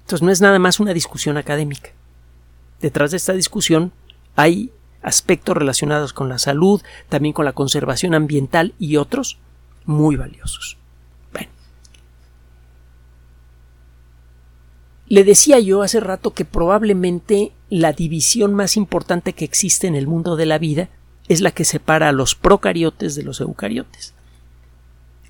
Entonces 0.00 0.22
no 0.22 0.32
es 0.32 0.40
nada 0.40 0.58
más 0.58 0.80
una 0.80 0.92
discusión 0.92 1.36
académica. 1.36 1.90
Detrás 2.80 3.12
de 3.12 3.18
esta 3.18 3.32
discusión 3.32 3.92
hay 4.36 4.72
aspectos 5.02 5.56
relacionados 5.56 6.12
con 6.12 6.28
la 6.28 6.38
salud, 6.38 6.82
también 7.08 7.32
con 7.32 7.44
la 7.44 7.52
conservación 7.52 8.14
ambiental 8.14 8.74
y 8.78 8.96
otros 8.96 9.38
muy 9.84 10.16
valiosos. 10.16 10.76
Bueno. 11.32 11.50
Le 15.06 15.24
decía 15.24 15.60
yo 15.60 15.82
hace 15.82 16.00
rato 16.00 16.34
que 16.34 16.44
probablemente 16.44 17.52
la 17.70 17.92
división 17.92 18.54
más 18.54 18.76
importante 18.76 19.34
que 19.34 19.44
existe 19.44 19.86
en 19.86 19.94
el 19.94 20.08
mundo 20.08 20.34
de 20.34 20.46
la 20.46 20.58
vida 20.58 20.88
es 21.28 21.42
la 21.42 21.52
que 21.52 21.64
separa 21.64 22.08
a 22.08 22.12
los 22.12 22.34
procariotes 22.34 23.14
de 23.14 23.22
los 23.22 23.40
eucariotes 23.40 24.14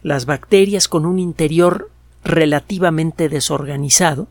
las 0.02 0.26
bacterias 0.26 0.88
con 0.88 1.06
un 1.06 1.18
interior 1.18 1.90
relativamente 2.24 3.28
desorganizado 3.28 4.28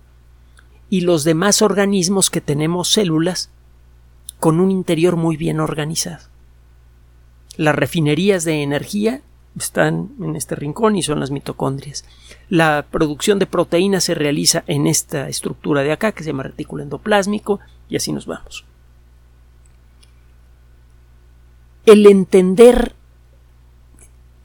y 0.89 1.01
los 1.01 1.23
demás 1.23 1.61
organismos 1.61 2.29
que 2.29 2.41
tenemos 2.41 2.89
células 2.89 3.49
con 4.39 4.59
un 4.59 4.71
interior 4.71 5.15
muy 5.15 5.35
bien 5.35 5.59
organizado. 5.59 6.25
Las 7.57 7.75
refinerías 7.75 8.43
de 8.43 8.61
energía 8.61 9.21
están 9.57 10.11
en 10.21 10.35
este 10.35 10.55
rincón 10.55 10.95
y 10.95 11.03
son 11.03 11.19
las 11.19 11.31
mitocondrias. 11.31 12.05
La 12.47 12.85
producción 12.89 13.39
de 13.39 13.47
proteínas 13.47 14.03
se 14.03 14.13
realiza 14.13 14.63
en 14.67 14.85
esta 14.85 15.27
estructura 15.27 15.81
de 15.81 15.91
acá 15.91 16.11
que 16.11 16.23
se 16.23 16.29
llama 16.29 16.43
retículo 16.43 16.83
endoplásmico 16.83 17.59
y 17.89 17.95
así 17.95 18.13
nos 18.13 18.27
vamos. 18.27 18.65
el 21.87 22.05
entender, 22.05 22.93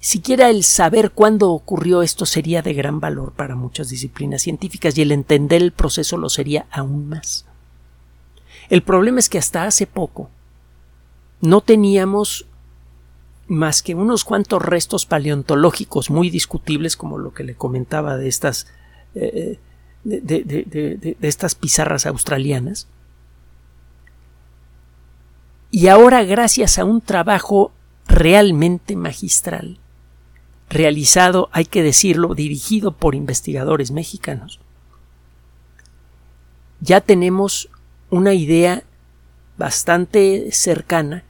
siquiera 0.03 0.51
el 0.51 0.65
saber 0.65 1.12
cuándo 1.12 1.53
ocurrió 1.53 2.03
esto 2.03 2.27
sería 2.27 2.61
de 2.61 2.75
gran 2.75 2.99
valor 2.99 3.33
para 3.33 3.55
muchas 3.55 3.88
disciplinas 3.88 4.43
científicas 4.43 4.99
y 4.99 5.03
el 5.03 5.12
entender 5.12 5.62
el 5.62 5.71
proceso 5.71 6.17
lo 6.17 6.29
sería 6.29 6.67
aún 6.73 7.09
más. 7.09 7.47
El 8.69 8.83
problema 8.83 9.21
es 9.21 9.29
que 9.29 9.38
hasta 9.38 9.65
hace 9.65 9.87
poco 9.87 10.29
no 11.41 11.61
teníamos 11.61 12.47
más 13.47 13.83
que 13.83 13.95
unos 13.95 14.25
cuantos 14.25 14.61
restos 14.61 15.07
paleontológicos 15.07 16.11
muy 16.11 16.31
discutibles, 16.31 16.97
como 16.97 17.19
lo 17.19 17.33
que 17.33 17.45
le 17.45 17.55
comentaba 17.55 18.17
de 18.17 18.27
estas, 18.27 18.67
eh, 19.15 19.61
de, 20.03 21.17
estas 21.21 21.55
pizarras 21.55 22.07
australianas. 22.07 22.88
Y 25.71 25.87
ahora, 25.87 26.25
gracias 26.25 26.79
a 26.79 26.85
un 26.85 27.01
trabajo 27.01 27.71
realmente 28.09 28.97
magistral, 28.97 29.79
realizado, 30.73 31.51
hay 31.53 31.67
que 31.67 31.83
decirlo, 31.83 32.35
dirigido 32.35 32.93
por 32.93 33.15
investigadores 33.15 33.91
mexicanos, 33.91 34.59
ya 36.81 37.03
tenemos 37.03 37.69
una 38.09 38.33
idea 38.33 38.83
bastante 39.59 40.51
cercana 40.51 41.25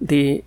de 0.00 0.44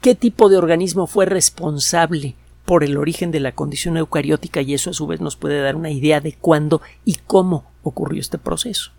qué 0.00 0.16
tipo 0.16 0.48
de 0.48 0.58
organismo 0.58 1.06
fue 1.06 1.26
responsable 1.26 2.34
por 2.64 2.82
el 2.82 2.96
origen 2.96 3.30
de 3.30 3.40
la 3.40 3.52
condición 3.52 3.96
eucariótica 3.96 4.62
y 4.62 4.74
eso 4.74 4.90
a 4.90 4.94
su 4.94 5.06
vez 5.06 5.20
nos 5.20 5.36
puede 5.36 5.60
dar 5.60 5.76
una 5.76 5.90
idea 5.90 6.20
de 6.20 6.32
cuándo 6.32 6.82
y 7.04 7.18
cómo 7.26 7.70
ocurrió 7.84 8.20
este 8.20 8.38
proceso. 8.38 8.90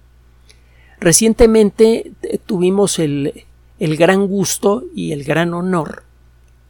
Recientemente 0.99 2.13
eh, 2.21 2.38
tuvimos 2.38 2.99
el, 2.99 3.45
el 3.80 3.97
gran 3.97 4.28
gusto 4.28 4.86
y 4.95 5.12
el 5.12 5.26
gran 5.26 5.54
honor 5.54 6.04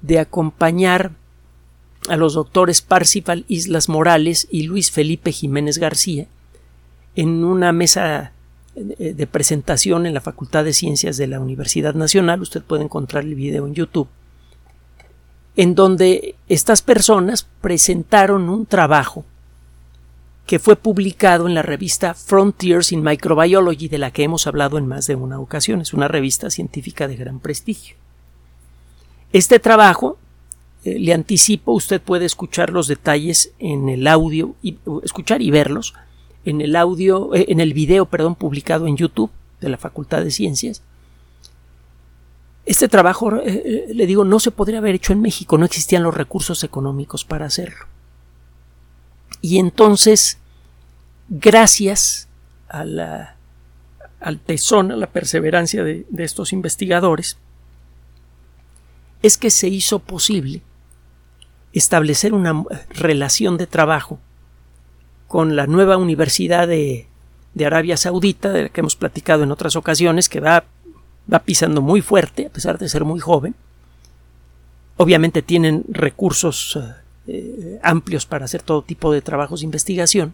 de 0.03 0.19
acompañar 0.19 1.13
a 2.09 2.17
los 2.17 2.35
doctores 2.35 2.81
Parsifal 2.81 3.45
Islas 3.47 3.89
Morales 3.89 4.47
y 4.51 4.63
Luis 4.63 4.91
Felipe 4.91 5.31
Jiménez 5.31 5.79
García 5.79 6.27
en 7.15 7.43
una 7.43 7.71
mesa 7.71 8.33
eh, 8.75 9.13
de 9.13 9.27
presentación 9.27 10.05
en 10.05 10.13
la 10.13 10.21
Facultad 10.21 10.65
de 10.65 10.73
Ciencias 10.73 11.17
de 11.17 11.27
la 11.27 11.39
Universidad 11.39 11.95
Nacional, 11.95 12.41
usted 12.41 12.61
puede 12.61 12.83
encontrar 12.83 13.23
el 13.23 13.35
video 13.35 13.65
en 13.65 13.75
YouTube, 13.75 14.09
en 15.55 15.75
donde 15.75 16.35
estas 16.49 16.81
personas 16.81 17.47
presentaron 17.61 18.49
un 18.49 18.65
trabajo 18.65 19.23
que 20.45 20.59
fue 20.59 20.75
publicado 20.75 21.47
en 21.47 21.53
la 21.53 21.61
revista 21.61 22.13
Frontiers 22.13 22.91
in 22.91 23.03
Microbiology, 23.03 23.87
de 23.87 23.97
la 23.97 24.11
que 24.11 24.23
hemos 24.23 24.47
hablado 24.47 24.77
en 24.77 24.87
más 24.87 25.07
de 25.07 25.15
una 25.15 25.39
ocasión. 25.39 25.79
Es 25.79 25.93
una 25.93 26.09
revista 26.09 26.49
científica 26.49 27.07
de 27.07 27.15
gran 27.15 27.39
prestigio. 27.39 27.95
Este 29.33 29.57
trabajo, 29.57 30.19
eh, 30.85 30.99
le 30.99 31.11
anticipo, 31.11 31.71
usted 31.71 31.99
puede 31.99 32.25
escuchar 32.25 32.69
los 32.69 32.87
detalles 32.87 33.51
en 33.57 33.89
el 33.89 34.05
audio, 34.07 34.55
y, 34.61 34.77
escuchar 35.03 35.41
y 35.41 35.49
verlos 35.49 35.95
en 36.45 36.61
el 36.61 36.75
audio, 36.75 37.33
eh, 37.33 37.47
en 37.49 37.59
el 37.59 37.73
video, 37.73 38.05
perdón, 38.05 38.35
publicado 38.35 38.85
en 38.85 38.95
YouTube 38.95 39.31
de 39.59 39.69
la 39.69 39.77
Facultad 39.77 40.23
de 40.23 40.29
Ciencias. 40.29 40.83
Este 42.67 42.87
trabajo, 42.87 43.35
eh, 43.43 43.87
le 43.93 44.05
digo, 44.05 44.23
no 44.23 44.39
se 44.39 44.51
podría 44.51 44.77
haber 44.77 44.95
hecho 44.95 45.13
en 45.13 45.21
México, 45.21 45.57
no 45.57 45.65
existían 45.65 46.03
los 46.03 46.13
recursos 46.13 46.63
económicos 46.63 47.25
para 47.25 47.47
hacerlo. 47.47 47.87
Y 49.41 49.57
entonces, 49.57 50.37
gracias 51.27 52.27
al 52.69 54.39
tesón, 54.45 54.91
a 54.91 54.95
la 54.95 55.07
perseverancia 55.07 55.83
de 55.83 56.05
estos 56.19 56.53
investigadores, 56.53 57.37
es 59.23 59.37
que 59.37 59.49
se 59.49 59.69
hizo 59.69 59.99
posible 59.99 60.61
establecer 61.71 62.33
una 62.33 62.63
relación 62.89 63.57
de 63.57 63.65
trabajo 63.65 64.19
con 65.27 65.55
la 65.55 65.65
nueva 65.65 65.97
Universidad 65.97 66.67
de, 66.67 67.07
Arabia 67.65 67.97
Saudita, 67.97 68.51
de 68.51 68.63
la 68.63 68.69
que 68.69 68.81
hemos 68.81 68.95
platicado 68.95 69.41
en 69.41 69.51
otras 69.51 69.75
ocasiones, 69.75 70.29
que 70.29 70.39
va, 70.39 70.65
va 71.31 71.39
pisando 71.39 71.81
muy 71.81 72.01
fuerte, 72.01 72.47
a 72.47 72.49
pesar 72.49 72.77
de 72.77 72.89
ser 72.89 73.05
muy 73.05 73.19
joven. 73.19 73.55
Obviamente 74.97 75.41
tienen 75.41 75.85
recursos 75.87 76.77
eh, 77.25 77.79
amplios 77.81 78.25
para 78.25 78.45
hacer 78.45 78.61
todo 78.61 78.81
tipo 78.81 79.11
de 79.13 79.21
trabajos 79.21 79.61
de 79.61 79.65
investigación. 79.65 80.33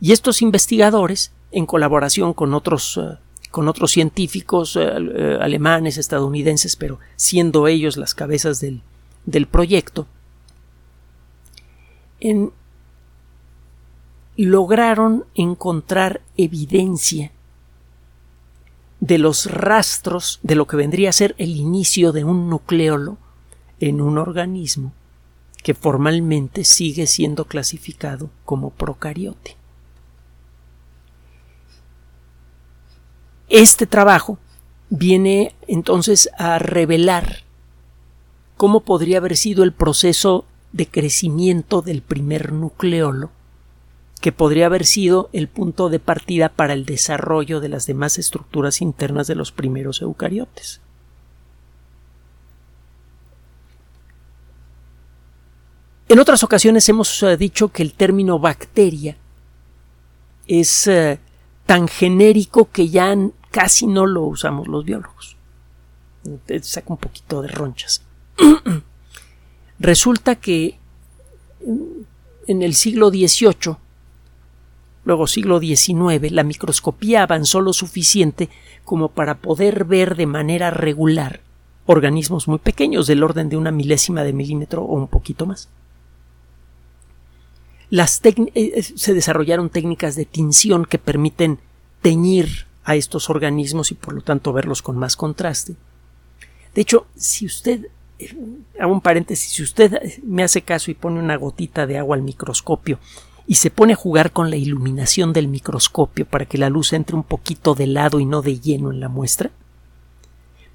Y 0.00 0.12
estos 0.12 0.42
investigadores, 0.42 1.32
en 1.52 1.64
colaboración 1.64 2.34
con 2.34 2.52
otros, 2.52 2.98
eh, 2.98 3.16
con 3.54 3.68
otros 3.68 3.92
científicos 3.92 4.76
eh, 4.76 5.38
alemanes, 5.40 5.96
estadounidenses, 5.96 6.74
pero 6.74 6.98
siendo 7.14 7.68
ellos 7.68 7.96
las 7.96 8.12
cabezas 8.12 8.60
del, 8.60 8.82
del 9.26 9.46
proyecto, 9.46 10.08
lograron 14.36 15.24
encontrar 15.36 16.20
evidencia 16.36 17.30
de 18.98 19.18
los 19.18 19.46
rastros 19.46 20.40
de 20.42 20.56
lo 20.56 20.66
que 20.66 20.76
vendría 20.76 21.10
a 21.10 21.12
ser 21.12 21.36
el 21.38 21.54
inicio 21.54 22.10
de 22.10 22.24
un 22.24 22.50
nucleolo 22.50 23.18
en 23.78 24.00
un 24.00 24.18
organismo 24.18 24.92
que 25.62 25.74
formalmente 25.74 26.64
sigue 26.64 27.06
siendo 27.06 27.44
clasificado 27.44 28.30
como 28.44 28.70
procariote. 28.70 29.56
Este 33.56 33.86
trabajo 33.86 34.36
viene 34.90 35.54
entonces 35.68 36.28
a 36.36 36.58
revelar 36.58 37.44
cómo 38.56 38.80
podría 38.80 39.18
haber 39.18 39.36
sido 39.36 39.62
el 39.62 39.72
proceso 39.72 40.44
de 40.72 40.88
crecimiento 40.88 41.80
del 41.80 42.02
primer 42.02 42.52
nucleolo 42.52 43.30
que 44.20 44.32
podría 44.32 44.66
haber 44.66 44.84
sido 44.84 45.30
el 45.32 45.46
punto 45.46 45.88
de 45.88 46.00
partida 46.00 46.48
para 46.48 46.72
el 46.72 46.84
desarrollo 46.84 47.60
de 47.60 47.68
las 47.68 47.86
demás 47.86 48.18
estructuras 48.18 48.80
internas 48.82 49.28
de 49.28 49.36
los 49.36 49.52
primeros 49.52 50.02
eucariotes. 50.02 50.80
En 56.08 56.18
otras 56.18 56.42
ocasiones 56.42 56.88
hemos 56.88 57.22
eh, 57.22 57.36
dicho 57.36 57.68
que 57.68 57.84
el 57.84 57.92
término 57.92 58.40
bacteria 58.40 59.16
es 60.48 60.88
eh, 60.88 61.20
tan 61.66 61.86
genérico 61.86 62.68
que 62.72 62.88
ya 62.88 63.14
casi 63.54 63.86
no 63.86 64.04
lo 64.04 64.22
usamos 64.22 64.66
los 64.66 64.84
biólogos. 64.84 65.36
saca 66.62 66.92
un 66.92 66.96
poquito 66.96 67.40
de 67.40 67.46
ronchas. 67.46 68.02
Resulta 69.78 70.34
que 70.34 70.76
en 72.48 72.62
el 72.62 72.74
siglo 72.74 73.10
XVIII 73.10 73.76
Luego, 75.04 75.26
siglo 75.26 75.60
XIX, 75.60 76.32
la 76.32 76.44
microscopía 76.44 77.22
avanzó 77.22 77.60
lo 77.60 77.72
suficiente 77.74 78.48
como 78.84 79.10
para 79.10 79.36
poder 79.36 79.84
ver 79.84 80.16
de 80.16 80.26
manera 80.26 80.70
regular 80.70 81.40
organismos 81.86 82.48
muy 82.48 82.58
pequeños, 82.58 83.06
del 83.06 83.22
orden 83.22 83.50
de 83.50 83.58
una 83.58 83.70
milésima 83.70 84.24
de 84.24 84.32
milímetro 84.32 84.82
o 84.82 84.94
un 84.94 85.08
poquito 85.08 85.44
más. 85.44 85.68
Las 87.90 88.24
eh, 88.24 88.34
eh, 88.54 88.82
se 88.82 89.12
desarrollaron 89.12 89.68
técnicas 89.68 90.16
de 90.16 90.24
tinción 90.24 90.86
que 90.86 90.98
permiten 90.98 91.58
teñir 92.00 92.66
a 92.84 92.94
estos 92.94 93.30
organismos 93.30 93.90
y 93.90 93.94
por 93.94 94.14
lo 94.14 94.20
tanto 94.20 94.52
verlos 94.52 94.82
con 94.82 94.96
más 94.96 95.16
contraste. 95.16 95.74
De 96.74 96.82
hecho, 96.82 97.06
si 97.16 97.46
usted, 97.46 97.86
eh, 98.18 98.34
hago 98.78 98.92
un 98.92 99.00
paréntesis, 99.00 99.52
si 99.52 99.62
usted 99.62 100.20
me 100.22 100.44
hace 100.44 100.62
caso 100.62 100.90
y 100.90 100.94
pone 100.94 101.18
una 101.18 101.36
gotita 101.36 101.86
de 101.86 101.98
agua 101.98 102.16
al 102.16 102.22
microscopio 102.22 102.98
y 103.46 103.56
se 103.56 103.70
pone 103.70 103.92
a 103.92 103.96
jugar 103.96 104.32
con 104.32 104.50
la 104.50 104.56
iluminación 104.56 105.32
del 105.32 105.48
microscopio 105.48 106.26
para 106.26 106.46
que 106.46 106.58
la 106.58 106.70
luz 106.70 106.92
entre 106.92 107.16
un 107.16 107.24
poquito 107.24 107.74
de 107.74 107.86
lado 107.86 108.20
y 108.20 108.26
no 108.26 108.42
de 108.42 108.58
lleno 108.58 108.90
en 108.90 109.00
la 109.00 109.08
muestra, 109.08 109.50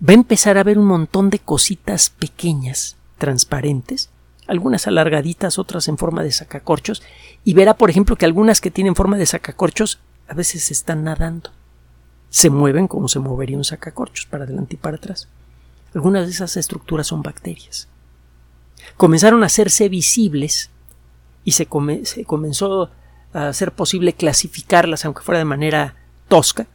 va 0.08 0.12
a 0.12 0.16
empezar 0.16 0.58
a 0.58 0.64
ver 0.64 0.78
un 0.78 0.86
montón 0.86 1.30
de 1.30 1.40
cositas 1.40 2.10
pequeñas, 2.10 2.96
transparentes, 3.18 4.10
algunas 4.48 4.88
alargaditas, 4.88 5.60
otras 5.60 5.88
en 5.88 5.98
forma 5.98 6.24
de 6.24 6.32
sacacorchos, 6.32 7.04
y 7.44 7.54
verá, 7.54 7.76
por 7.76 7.90
ejemplo, 7.90 8.16
que 8.16 8.26
algunas 8.26 8.62
que 8.62 8.72
tienen 8.72 8.96
forma 8.96 9.18
de 9.18 9.26
sacacorchos 9.26 10.00
a 10.28 10.34
veces 10.34 10.72
están 10.72 11.04
nadando. 11.04 11.52
Se 12.30 12.50
mueven 12.50 12.88
como 12.88 13.08
se 13.08 13.20
movería 13.20 13.58
un 13.58 13.64
sacacorchos, 13.64 14.26
para 14.26 14.44
adelante 14.44 14.76
y 14.76 14.78
para 14.78 14.98
atrás. 14.98 15.28
Algunas 15.94 16.26
de 16.26 16.32
esas 16.32 16.56
estructuras 16.58 17.08
son 17.08 17.24
bacterias. 17.24 17.88
Comenzaron 18.98 19.44
a 19.44 19.48
hacerse 19.48 19.90
visibles 19.90 20.70
y 21.44 21.54
se, 21.54 21.66
comenzó 21.66 22.92
a 23.34 23.54
ser 23.54 23.72
posible 23.72 24.14
clasificarlas, 24.14 25.06
aunque 25.06 25.24
fuera 25.24 25.40
de 25.40 25.46
manera 25.46 25.96
tosca, 26.28 26.68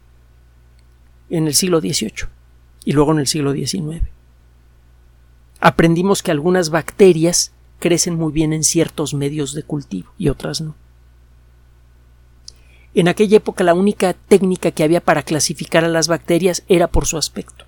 en 1.31 1.47
el 1.47 1.55
siglo 1.55 1.81
XVIII 1.81 2.29
y 2.85 2.93
luego 2.93 3.13
en 3.13 3.21
el 3.21 3.27
siglo 3.27 3.53
XIX. 3.53 4.03
Aprendimos 5.61 6.23
que 6.23 6.31
algunas 6.31 6.71
bacterias 6.71 7.53
crecen 7.79 8.17
muy 8.17 8.33
bien 8.33 8.53
en 8.53 8.65
ciertos 8.65 9.15
medios 9.15 9.55
de 9.55 9.63
cultivo 9.63 10.11
y 10.19 10.29
otras 10.29 10.61
no. 10.61 10.75
En 12.95 13.09
aquella 13.09 13.39
época 13.39 13.65
la 13.65 13.75
única 13.75 14.13
técnica 14.13 14.71
que 14.71 14.85
había 14.85 15.01
para 15.01 15.23
clasificar 15.23 15.85
a 15.85 15.89
las 15.89 16.07
bacterias 16.09 16.63
era 16.69 16.87
por 16.89 17.07
su 17.07 17.19
aspecto. 17.19 17.65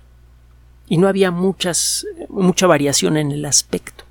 y 0.89 0.97
no 0.97 1.09
había 1.09 1.31
mucha 1.31 2.67
variación 2.67 3.17
en 3.17 3.31
el 3.33 3.43
aspecto. 3.45 4.05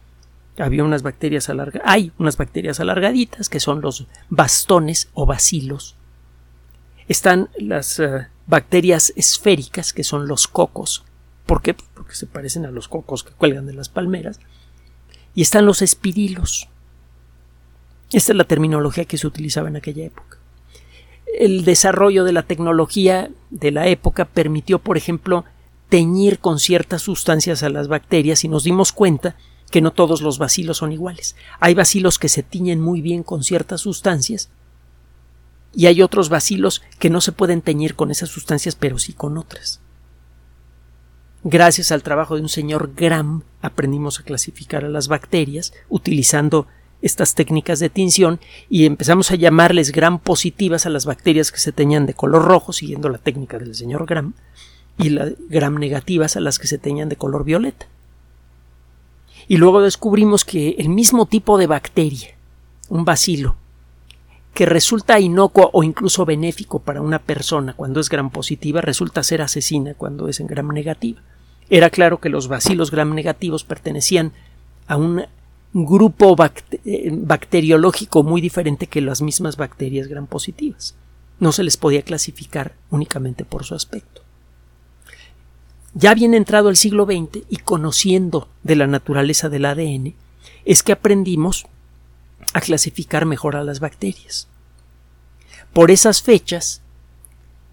Había 0.59 0.85
unas 0.85 1.02
bacterias 1.02 1.48
alargadas, 1.48 1.88
hay 1.88 2.12
unas 2.18 2.37
bacterias 2.37 2.81
alargaditas 2.81 3.48
que 3.48 3.61
son 3.61 3.81
los 3.81 4.07
bastones 4.29 5.09
o 5.14 5.24
bacilos. 5.26 5.96
Están 7.09 7.48
las 7.59 7.98
eh, 7.98 8.26
bacterias 8.46 9.12
esféricas 9.16 9.92
que 9.92 10.05
son 10.05 10.29
los 10.29 10.48
cocos. 10.48 11.05
¿Por 11.46 11.62
qué? 11.62 11.74
Porque 11.94 12.14
se 12.14 12.26
parecen 12.26 12.66
a 12.66 12.70
los 12.70 12.88
cocos 12.88 13.24
que 13.24 13.33
cuelgan 13.33 13.66
de 13.66 13.74
las 13.74 13.88
palmeras. 13.88 14.38
Y 15.35 15.42
están 15.42 15.64
los 15.64 15.81
espirilos. 15.81 16.68
Esta 18.12 18.33
es 18.33 18.37
la 18.37 18.44
terminología 18.44 19.05
que 19.05 19.18
se 19.18 19.26
utilizaba 19.26 19.68
en 19.68 19.76
aquella 19.76 20.05
época. 20.05 20.36
El 21.38 21.66
desarrollo 21.66 22.25
de 22.25 22.33
la 22.33 22.44
tecnología 22.44 23.31
de 23.51 23.70
la 23.70 23.88
época 23.88 24.25
permitió, 24.25 24.79
por 24.79 24.96
ejemplo, 24.96 25.44
teñir 25.90 26.38
con 26.38 26.59
ciertas 26.59 27.03
sustancias 27.03 27.62
a 27.62 27.68
las 27.68 27.88
bacterias 27.88 28.42
y 28.42 28.49
nos 28.49 28.64
dimos 28.64 28.90
cuenta 28.92 29.37
que 29.70 29.83
no 29.83 29.92
todos 29.92 30.22
los 30.22 30.38
bacilos 30.38 30.79
son 30.79 30.92
iguales. 30.92 31.37
Hay 31.61 31.75
bacilos 31.75 32.18
que 32.18 32.31
se 32.31 32.42
tiñen 32.42 32.81
muy 32.81 33.03
bien 33.03 33.22
con 33.22 33.44
ciertas 33.44 33.83
sustancias 33.83 34.49
y 35.75 35.87
hay 35.87 36.01
otros 36.01 36.31
bacilos 36.31 36.81
que 36.99 37.11
no 37.11 37.20
se 37.20 37.33
pueden 37.33 37.61
teñir 37.61 37.96
con 37.96 38.11
esas 38.11 38.31
sustancias 38.31 38.75
pero 38.75 38.99
sí 38.99 39.12
con 39.12 39.37
otras. 39.37 39.81
Gracias 41.44 41.92
al 41.92 42.03
trabajo 42.03 42.37
de 42.37 42.40
un 42.40 42.49
señor 42.49 42.92
Gram 42.96 43.42
aprendimos 43.61 44.20
a 44.20 44.22
clasificar 44.22 44.87
a 44.87 44.88
las 44.88 45.09
bacterias 45.09 45.75
utilizando 45.90 46.66
estas 47.07 47.35
técnicas 47.35 47.79
de 47.79 47.88
tinción 47.88 48.40
y 48.69 48.85
empezamos 48.85 49.31
a 49.31 49.37
llamarles 49.37 49.92
gram 49.92 50.19
positivas 50.19 50.87
a 50.87 50.90
las 50.90 51.07
bacterias 51.07 51.51
que 51.51 51.59
se 51.59 51.73
teñan 51.73 52.07
de 52.07 52.14
color 52.14 52.45
rojo 52.45 52.73
siguiendo 52.73 53.09
la 53.09 53.19
técnica 53.19 53.59
del 53.59 53.75
señor 53.75 54.07
Gram 54.07 54.35
y 54.99 55.11
las 55.11 55.33
gram 55.49 55.79
negativas 55.79 56.37
a 56.37 56.40
las 56.40 56.59
que 56.59 56.66
se 56.66 56.79
teñan 56.79 57.09
de 57.09 57.16
color 57.16 57.45
violeta. 57.45 57.87
Y 59.49 59.59
luego 59.59 59.81
descubrimos 59.81 60.45
que 60.45 60.71
el 60.79 60.88
mismo 60.88 61.27
tipo 61.27 61.57
de 61.59 61.66
bacteria, 61.66 62.31
un 62.88 63.05
bacilo, 63.05 63.57
que 64.55 64.66
resulta 64.66 65.21
inocuo 65.21 65.71
o 65.73 65.83
incluso 65.83 66.25
benéfico 66.25 66.79
para 66.79 67.03
una 67.03 67.19
persona 67.19 67.75
cuando 67.75 68.01
es 68.01 68.09
gram 68.09 68.31
positiva, 68.31 68.81
resulta 68.81 69.23
ser 69.23 69.42
asesina 69.42 69.95
cuando 69.95 70.29
es 70.29 70.40
en 70.40 70.47
gram 70.47 70.69
negativa. 70.69 71.21
Era 71.69 71.90
claro 71.90 72.21
que 72.21 72.29
los 72.29 72.49
bacilos 72.49 72.90
gram 72.90 73.14
negativos 73.14 73.64
pertenecían 73.64 74.33
a 74.87 74.97
un 74.97 75.27
grupo 75.84 76.34
eh, 76.84 77.10
bacteriológico 77.12 78.22
muy 78.22 78.40
diferente 78.40 78.86
que 78.86 79.00
las 79.00 79.20
mismas 79.20 79.56
bacterias 79.56 80.08
gram 80.08 80.26
positivas. 80.26 80.94
No 81.38 81.52
se 81.52 81.64
les 81.64 81.76
podía 81.76 82.02
clasificar 82.02 82.74
únicamente 82.90 83.44
por 83.44 83.64
su 83.64 83.74
aspecto. 83.74 84.22
Ya 85.92 86.14
bien 86.14 86.34
entrado 86.34 86.68
el 86.68 86.76
siglo 86.76 87.04
XX 87.04 87.44
y 87.48 87.56
conociendo 87.58 88.48
de 88.62 88.76
la 88.76 88.86
naturaleza 88.86 89.48
del 89.48 89.66
ADN, 89.66 90.14
es 90.64 90.82
que 90.82 90.92
aprendimos 90.92 91.66
a 92.52 92.60
clasificar 92.60 93.26
mejor 93.26 93.56
a 93.56 93.64
las 93.64 93.80
bacterias. 93.80 94.48
Por 95.72 95.90
esas 95.90 96.22
fechas 96.22 96.80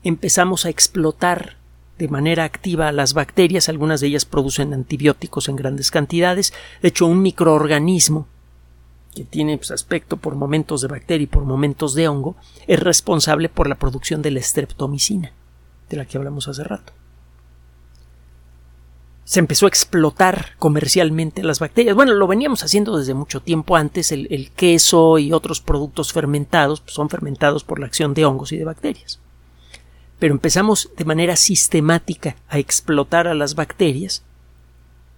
empezamos 0.03 0.65
a 0.65 0.69
explotar 0.69 1.57
de 2.03 2.09
manera 2.09 2.43
activa 2.43 2.89
a 2.89 2.91
las 2.91 3.13
bacterias, 3.13 3.69
algunas 3.69 4.01
de 4.01 4.07
ellas 4.07 4.25
producen 4.25 4.73
antibióticos 4.73 5.47
en 5.47 5.55
grandes 5.55 5.89
cantidades, 5.89 6.51
de 6.81 6.89
hecho 6.89 7.05
un 7.05 7.21
microorganismo 7.21 8.27
que 9.15 9.23
tiene 9.23 9.55
pues, 9.55 9.71
aspecto 9.71 10.17
por 10.17 10.35
momentos 10.35 10.81
de 10.81 10.89
bacteria 10.89 11.23
y 11.23 11.27
por 11.27 11.45
momentos 11.45 11.93
de 11.93 12.09
hongo, 12.09 12.35
es 12.67 12.77
responsable 12.77 13.47
por 13.47 13.69
la 13.69 13.75
producción 13.75 14.21
de 14.21 14.31
la 14.31 14.41
streptomicina, 14.41 15.31
de 15.89 15.95
la 15.95 16.03
que 16.03 16.17
hablamos 16.17 16.49
hace 16.49 16.65
rato 16.65 16.91
se 19.23 19.39
empezó 19.39 19.65
a 19.65 19.69
explotar 19.69 20.49
comercialmente 20.59 21.43
las 21.43 21.59
bacterias. 21.59 21.95
Bueno, 21.95 22.13
lo 22.13 22.27
veníamos 22.27 22.61
haciendo 22.65 22.97
desde 22.97 23.13
mucho 23.13 23.41
tiempo 23.41 23.77
antes. 23.77 24.11
El, 24.11 24.51
queso 24.51 25.17
y 25.17 25.31
otros 25.31 25.61
productos 25.61 26.11
fermentados 26.11 26.81
pues, 26.81 26.93
son 26.93 27.09
fermentados 27.09 27.63
por 27.63 27.79
la 27.79 27.85
acción 27.85 28.13
de 28.13 28.25
hongos 28.25 28.51
y 28.51 28.57
de 28.57 28.65
bacterias. 28.65 29.21
Pero 30.19 30.33
empezamos 30.33 30.91
de 30.97 31.05
manera 31.05 31.35
sistemática 31.35 32.35
a 32.47 32.59
explotar 32.59 33.27
a 33.27 33.33
las 33.33 33.55
bacterias 33.55 34.23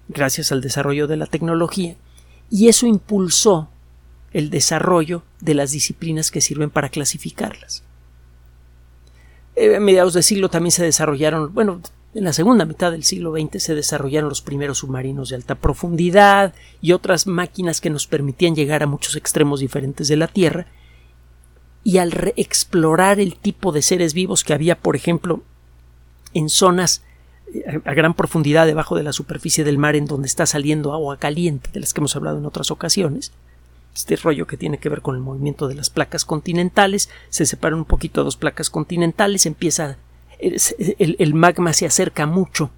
gracias 0.08 0.52
al 0.52 0.62
desarrollo 0.62 1.08
de 1.08 1.18
la 1.18 1.26
tecnología 1.26 1.96
y 2.50 2.68
eso 2.68 2.86
impulsó 2.86 3.70
el 4.34 4.50
desarrollo 4.50 5.24
de 5.40 5.54
las 5.54 5.72
disciplinas 5.72 6.32
que 6.32 6.42
sirven 6.42 6.70
para 6.70 6.90
clasificarlas. 6.90 7.84
Eh, 9.56 9.78
a 9.78 9.80
mediados 9.80 10.14
del 10.14 10.24
siglo 10.24 10.50
también 10.50 10.72
se 10.72 10.84
desarrollaron, 10.84 11.54
bueno, 11.54 11.82
en 12.14 12.24
la 12.24 12.34
segunda 12.34 12.66
mitad 12.66 12.92
del 12.92 13.04
siglo 13.04 13.34
XX 13.34 13.62
se 13.62 13.76
desarrollaron 13.76 14.30
los 14.30 14.42
primeros 14.42 14.80
submarinos 14.80 15.30
de 15.30 15.36
alta 15.36 15.56
profundidad 15.56 16.54
y 16.82 16.92
otras 16.92 17.28
máquinas 17.28 17.82
que 17.82 17.90
nos 17.90 18.08
permitían 18.08 18.56
llegar 18.56 18.84
a 18.84 18.88
muchos 18.88 19.16
extremos 19.16 19.60
diferentes 19.60 20.08
de 20.08 20.16
la 20.16 20.28
Tierra. 20.28 20.68
Y 21.86 22.00
al 22.00 22.34
explorar 22.36 23.22
el 23.22 23.38
tipo 23.38 23.72
de 23.72 23.82
seres 23.82 24.14
vivos 24.14 24.44
que 24.44 24.54
había, 24.54 24.78
por 24.78 24.98
ejemplo, 24.98 25.42
en 26.34 26.50
zonas 26.50 27.04
eh, 27.54 27.80
a 27.86 27.94
gran 27.94 28.14
profundidad 28.14 28.66
debajo 28.66 28.98
de 28.98 29.04
la 29.04 29.14
superficie 29.14 29.64
del 29.64 29.78
mar 29.78 29.96
en 29.96 30.06
donde 30.06 30.28
está 30.28 30.46
saliendo 30.46 30.92
agua 30.92 31.18
caliente, 31.18 31.70
de 31.72 31.80
las 31.80 31.94
que 31.94 32.02
hemos 32.02 32.16
hablado 32.18 32.40
en 32.40 32.46
otras 32.46 32.72
ocasiones, 32.72 33.32
este 33.96 34.18
rollo 34.18 34.46
que 34.46 34.58
tiene 34.58 34.78
que 34.78 34.90
ver 34.90 35.02
con 35.02 35.16
el 35.16 35.22
movimiento 35.22 35.70
de 35.70 35.76
las 35.76 35.90
placas 35.90 36.26
continentales, 36.26 37.10
se 37.30 37.46
separan 37.46 37.80
un 37.80 37.86
poquito 37.86 38.26
dos 38.26 38.36
placas 38.36 38.70
continentales, 38.70 39.46
empieza 39.46 39.98
el, 40.40 41.34
magma 41.34 41.72
se 41.72 41.86
acerca 41.86 42.26
mucho 42.26 42.72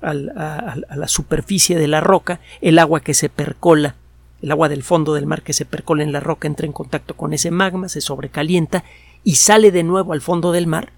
a, 0.00 0.14
la 0.14 1.08
superficie 1.08 1.78
de 1.78 1.88
la 1.88 2.00
roca, 2.00 2.40
el 2.60 2.78
agua 2.78 3.00
que 3.00 3.14
se 3.14 3.28
percola, 3.28 3.96
el 4.42 4.50
agua 4.50 4.68
del 4.68 4.82
fondo 4.82 5.14
del 5.14 5.26
mar 5.26 5.42
que 5.42 5.52
se 5.52 5.64
percola 5.64 6.02
en 6.02 6.12
la 6.12 6.20
roca 6.20 6.48
entra 6.48 6.66
en 6.66 6.72
contacto 6.72 7.14
con 7.14 7.32
ese 7.32 7.50
magma, 7.50 7.88
se 7.88 8.00
sobrecalienta 8.00 8.84
y 9.24 9.36
sale 9.36 9.70
de 9.70 9.84
nuevo 9.84 10.12
al 10.12 10.20
fondo 10.20 10.50
del 10.52 10.66
mar 10.66 10.92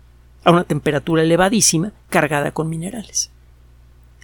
a 0.44 0.50
una 0.50 0.64
temperatura 0.64 1.22
elevadísima 1.22 1.92
cargada 2.08 2.52
con 2.52 2.68
minerales. 2.68 3.30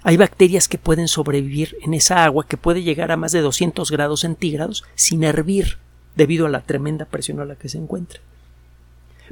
Hay 0.03 0.17
bacterias 0.17 0.69
que 0.69 0.79
pueden 0.79 1.09
sobrevivir 1.09 1.77
en 1.83 1.93
esa 1.93 2.25
agua 2.25 2.47
que 2.47 2.57
puede 2.57 2.83
llegar 2.83 3.13
a 3.13 3.19
más 3.19 3.33
de 3.33 3.43
200 3.43 3.91
grados 3.91 4.21
centígrados 4.21 4.85
sin 4.95 5.23
hervir 5.23 5.77
debido 6.17 6.47
a 6.47 6.51
la 6.51 6.63
tremenda 6.63 7.05
presión 7.05 7.41
a 7.41 7.45
la 7.45 7.57
que 7.57 7.69
se 7.69 7.77
encuentra. 7.77 8.21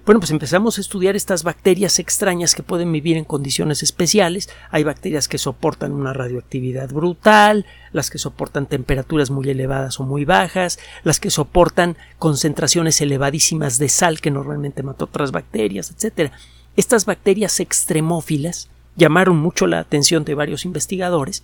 Bueno, 0.07 0.21
pues 0.21 0.31
empezamos 0.31 0.79
a 0.79 0.81
estudiar 0.81 1.17
estas 1.17 1.43
bacterias 1.43 1.99
extrañas 1.99 2.55
que 2.55 2.63
pueden 2.63 2.91
vivir 2.93 3.17
en 3.17 3.25
condiciones 3.25 3.83
especiales. 3.83 4.49
Hay 4.71 4.85
bacterias 4.85 5.29
que 5.29 5.39
soportan 5.39 5.93
una 5.93 6.13
radioactividad 6.13 6.91
brutal, 6.91 7.67
las 7.93 8.11
que 8.11 8.19
soportan 8.19 8.67
temperaturas 8.67 9.31
muy 9.31 9.49
elevadas 9.51 10.01
o 10.01 10.05
muy 10.05 10.25
bajas, 10.25 10.79
las 11.03 11.21
que 11.21 11.31
soportan 11.31 11.97
concentraciones 12.19 13.01
elevadísimas 13.01 13.79
de 13.79 13.89
sal 13.89 14.21
que 14.21 14.31
normalmente 14.31 14.83
mata 14.83 15.05
otras 15.05 15.33
bacterias, 15.33 15.91
etc. 15.91 16.33
Estas 16.77 17.05
bacterias 17.05 17.61
extremófilas 17.61 18.69
llamaron 18.97 19.37
mucho 19.37 19.67
la 19.67 19.81
atención 19.81 20.25
de 20.25 20.35
varios 20.35 20.65
investigadores 20.65 21.43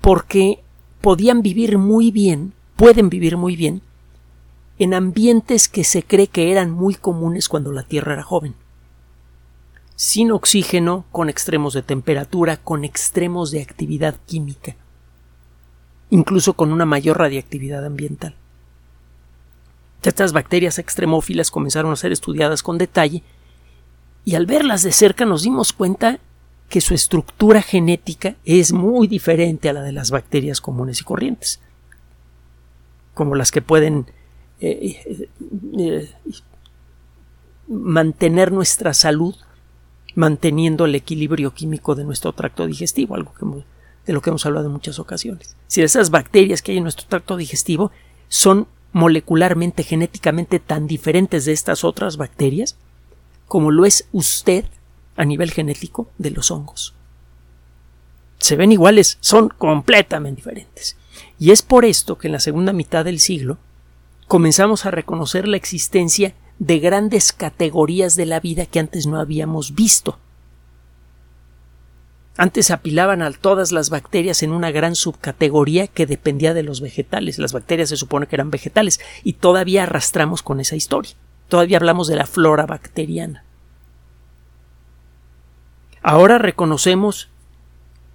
porque 0.00 0.60
podían 1.00 1.42
vivir 1.42 1.78
muy 1.78 2.10
bien, 2.10 2.52
pueden 2.76 3.10
vivir 3.10 3.36
muy 3.36 3.56
bien 3.56 3.82
en 4.82 4.94
ambientes 4.94 5.68
que 5.68 5.84
se 5.84 6.02
cree 6.02 6.26
que 6.26 6.50
eran 6.50 6.72
muy 6.72 6.96
comunes 6.96 7.48
cuando 7.48 7.70
la 7.70 7.84
Tierra 7.84 8.14
era 8.14 8.24
joven. 8.24 8.54
Sin 9.94 10.32
oxígeno, 10.32 11.04
con 11.12 11.28
extremos 11.28 11.72
de 11.74 11.82
temperatura, 11.82 12.56
con 12.56 12.84
extremos 12.84 13.52
de 13.52 13.62
actividad 13.62 14.16
química, 14.26 14.74
incluso 16.10 16.54
con 16.54 16.72
una 16.72 16.84
mayor 16.84 17.18
radiactividad 17.18 17.86
ambiental. 17.86 18.34
Estas 20.02 20.32
bacterias 20.32 20.80
extremófilas 20.80 21.52
comenzaron 21.52 21.92
a 21.92 21.96
ser 21.96 22.10
estudiadas 22.10 22.64
con 22.64 22.76
detalle 22.76 23.22
y 24.24 24.34
al 24.34 24.46
verlas 24.46 24.82
de 24.82 24.90
cerca 24.90 25.24
nos 25.24 25.42
dimos 25.42 25.72
cuenta 25.72 26.18
que 26.68 26.80
su 26.80 26.92
estructura 26.92 27.62
genética 27.62 28.34
es 28.44 28.72
muy 28.72 29.06
diferente 29.06 29.68
a 29.68 29.74
la 29.74 29.82
de 29.82 29.92
las 29.92 30.10
bacterias 30.10 30.60
comunes 30.60 31.00
y 31.00 31.04
corrientes, 31.04 31.60
como 33.14 33.36
las 33.36 33.52
que 33.52 33.62
pueden 33.62 34.06
mantener 37.68 38.52
nuestra 38.52 38.94
salud 38.94 39.34
manteniendo 40.14 40.84
el 40.84 40.94
equilibrio 40.94 41.54
químico 41.54 41.94
de 41.94 42.04
nuestro 42.04 42.32
tracto 42.32 42.66
digestivo, 42.66 43.14
algo 43.14 43.32
que 43.34 43.46
de 44.06 44.12
lo 44.12 44.20
que 44.20 44.30
hemos 44.30 44.44
hablado 44.44 44.66
en 44.66 44.72
muchas 44.72 44.98
ocasiones. 44.98 45.56
Si 45.68 45.82
esas 45.82 46.10
bacterias 46.10 46.60
que 46.60 46.72
hay 46.72 46.78
en 46.78 46.84
nuestro 46.84 47.06
tracto 47.06 47.36
digestivo 47.36 47.92
son 48.28 48.66
molecularmente, 48.92 49.84
genéticamente 49.84 50.58
tan 50.58 50.86
diferentes 50.86 51.44
de 51.44 51.52
estas 51.52 51.84
otras 51.84 52.16
bacterias 52.16 52.76
como 53.46 53.70
lo 53.70 53.84
es 53.84 54.08
usted 54.12 54.64
a 55.16 55.24
nivel 55.24 55.50
genético 55.50 56.08
de 56.18 56.30
los 56.30 56.50
hongos. 56.50 56.94
Se 58.38 58.56
ven 58.56 58.72
iguales, 58.72 59.18
son 59.20 59.48
completamente 59.50 60.36
diferentes. 60.36 60.96
Y 61.38 61.50
es 61.50 61.62
por 61.62 61.84
esto 61.84 62.18
que 62.18 62.28
en 62.28 62.32
la 62.32 62.40
segunda 62.40 62.72
mitad 62.72 63.04
del 63.04 63.20
siglo 63.20 63.58
comenzamos 64.28 64.86
a 64.86 64.90
reconocer 64.90 65.46
la 65.48 65.56
existencia 65.56 66.34
de 66.58 66.78
grandes 66.78 67.32
categorías 67.32 68.16
de 68.16 68.26
la 68.26 68.40
vida 68.40 68.66
que 68.66 68.78
antes 68.78 69.06
no 69.06 69.18
habíamos 69.18 69.74
visto. 69.74 70.18
Antes 72.36 72.70
apilaban 72.70 73.20
a 73.20 73.30
todas 73.30 73.72
las 73.72 73.90
bacterias 73.90 74.42
en 74.42 74.52
una 74.52 74.70
gran 74.70 74.94
subcategoría 74.94 75.86
que 75.86 76.06
dependía 76.06 76.54
de 76.54 76.62
los 76.62 76.80
vegetales. 76.80 77.38
Las 77.38 77.52
bacterias 77.52 77.90
se 77.90 77.96
supone 77.96 78.26
que 78.26 78.36
eran 78.36 78.50
vegetales 78.50 79.00
y 79.22 79.34
todavía 79.34 79.82
arrastramos 79.82 80.42
con 80.42 80.60
esa 80.60 80.76
historia. 80.76 81.12
Todavía 81.48 81.76
hablamos 81.76 82.08
de 82.08 82.16
la 82.16 82.26
flora 82.26 82.64
bacteriana. 82.64 83.44
Ahora 86.02 86.38
reconocemos 86.38 87.28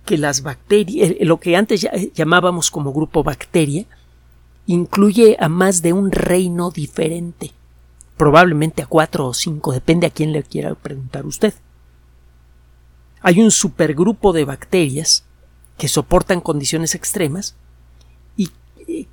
que 0.05 0.17
las 0.17 0.41
bacterias, 0.41 1.13
lo 1.19 1.39
que 1.39 1.55
antes 1.55 1.87
llamábamos 2.15 2.71
como 2.71 2.93
grupo 2.93 3.23
bacteria, 3.23 3.85
incluye 4.67 5.37
a 5.39 5.49
más 5.49 5.81
de 5.81 5.93
un 5.93 6.11
reino 6.11 6.69
diferente, 6.69 7.53
probablemente 8.17 8.83
a 8.83 8.85
cuatro 8.85 9.25
o 9.25 9.33
cinco, 9.33 9.71
depende 9.71 10.05
a 10.05 10.11
quién 10.11 10.31
le 10.31 10.43
quiera 10.43 10.75
preguntar 10.75 11.25
usted. 11.25 11.53
Hay 13.21 13.41
un 13.41 13.49
supergrupo 13.49 14.33
de 14.33 14.45
bacterias 14.45 15.25
que 15.77 15.87
soportan 15.87 16.41
condiciones 16.41 16.93
extremas 16.95 17.55
y 18.35 18.51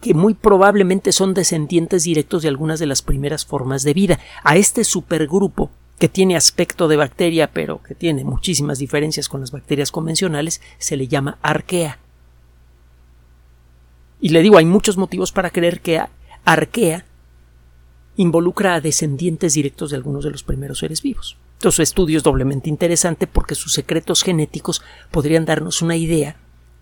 que 0.00 0.14
muy 0.14 0.34
probablemente 0.34 1.12
son 1.12 1.34
descendientes 1.34 2.04
directos 2.04 2.42
de 2.42 2.48
algunas 2.48 2.78
de 2.78 2.86
las 2.86 3.02
primeras 3.02 3.44
formas 3.44 3.82
de 3.82 3.94
vida. 3.94 4.20
A 4.42 4.56
este 4.56 4.84
supergrupo, 4.84 5.70
que 5.98 6.08
tiene 6.08 6.36
aspecto 6.36 6.88
de 6.88 6.96
bacteria, 6.96 7.50
pero 7.52 7.82
que 7.82 7.94
tiene 7.94 8.24
muchísimas 8.24 8.78
diferencias 8.78 9.28
con 9.28 9.40
las 9.40 9.50
bacterias 9.50 9.90
convencionales, 9.90 10.60
se 10.78 10.96
le 10.96 11.08
llama 11.08 11.38
arquea. 11.42 11.98
Y 14.24 14.30
le 14.30 14.40
digo, 14.40 14.56
hay 14.56 14.64
muchos 14.64 14.96
motivos 14.96 15.32
para 15.32 15.50
creer 15.50 15.82
que 15.82 16.00
arquea 16.46 17.04
involucra 18.16 18.74
a 18.74 18.80
descendientes 18.80 19.52
directos 19.52 19.90
de 19.90 19.96
algunos 19.96 20.24
de 20.24 20.30
los 20.30 20.42
primeros 20.42 20.78
seres 20.78 21.02
vivos. 21.02 21.36
Entonces, 21.58 21.76
su 21.76 21.82
estudio 21.82 22.16
es 22.16 22.22
doblemente 22.22 22.70
interesante 22.70 23.26
porque 23.26 23.54
sus 23.54 23.74
secretos 23.74 24.22
genéticos 24.22 24.80
podrían 25.10 25.44
darnos 25.44 25.82
una 25.82 25.96
idea 25.96 26.36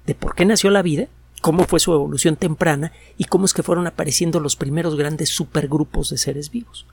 de 0.06 0.14
por 0.14 0.36
qué 0.36 0.44
nació 0.44 0.70
la 0.70 0.82
vida, 0.82 1.08
cómo 1.40 1.64
fue 1.64 1.80
su 1.80 1.92
evolución 1.92 2.36
temprana 2.36 2.92
y 3.18 3.24
cómo 3.24 3.44
es 3.44 3.54
que 3.54 3.64
fueron 3.64 3.88
apareciendo 3.88 4.38
los 4.38 4.54
primeros 4.54 4.94
grandes 4.94 5.30
supergrupos 5.30 6.10
de 6.10 6.18
seres 6.18 6.48
vivos. 6.48 6.86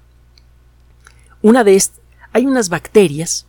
Una 1.43 1.63
de 1.63 1.75
estas, 1.75 2.01
hay 2.33 2.47
unas 2.47 2.69
bacterias, 2.69 3.45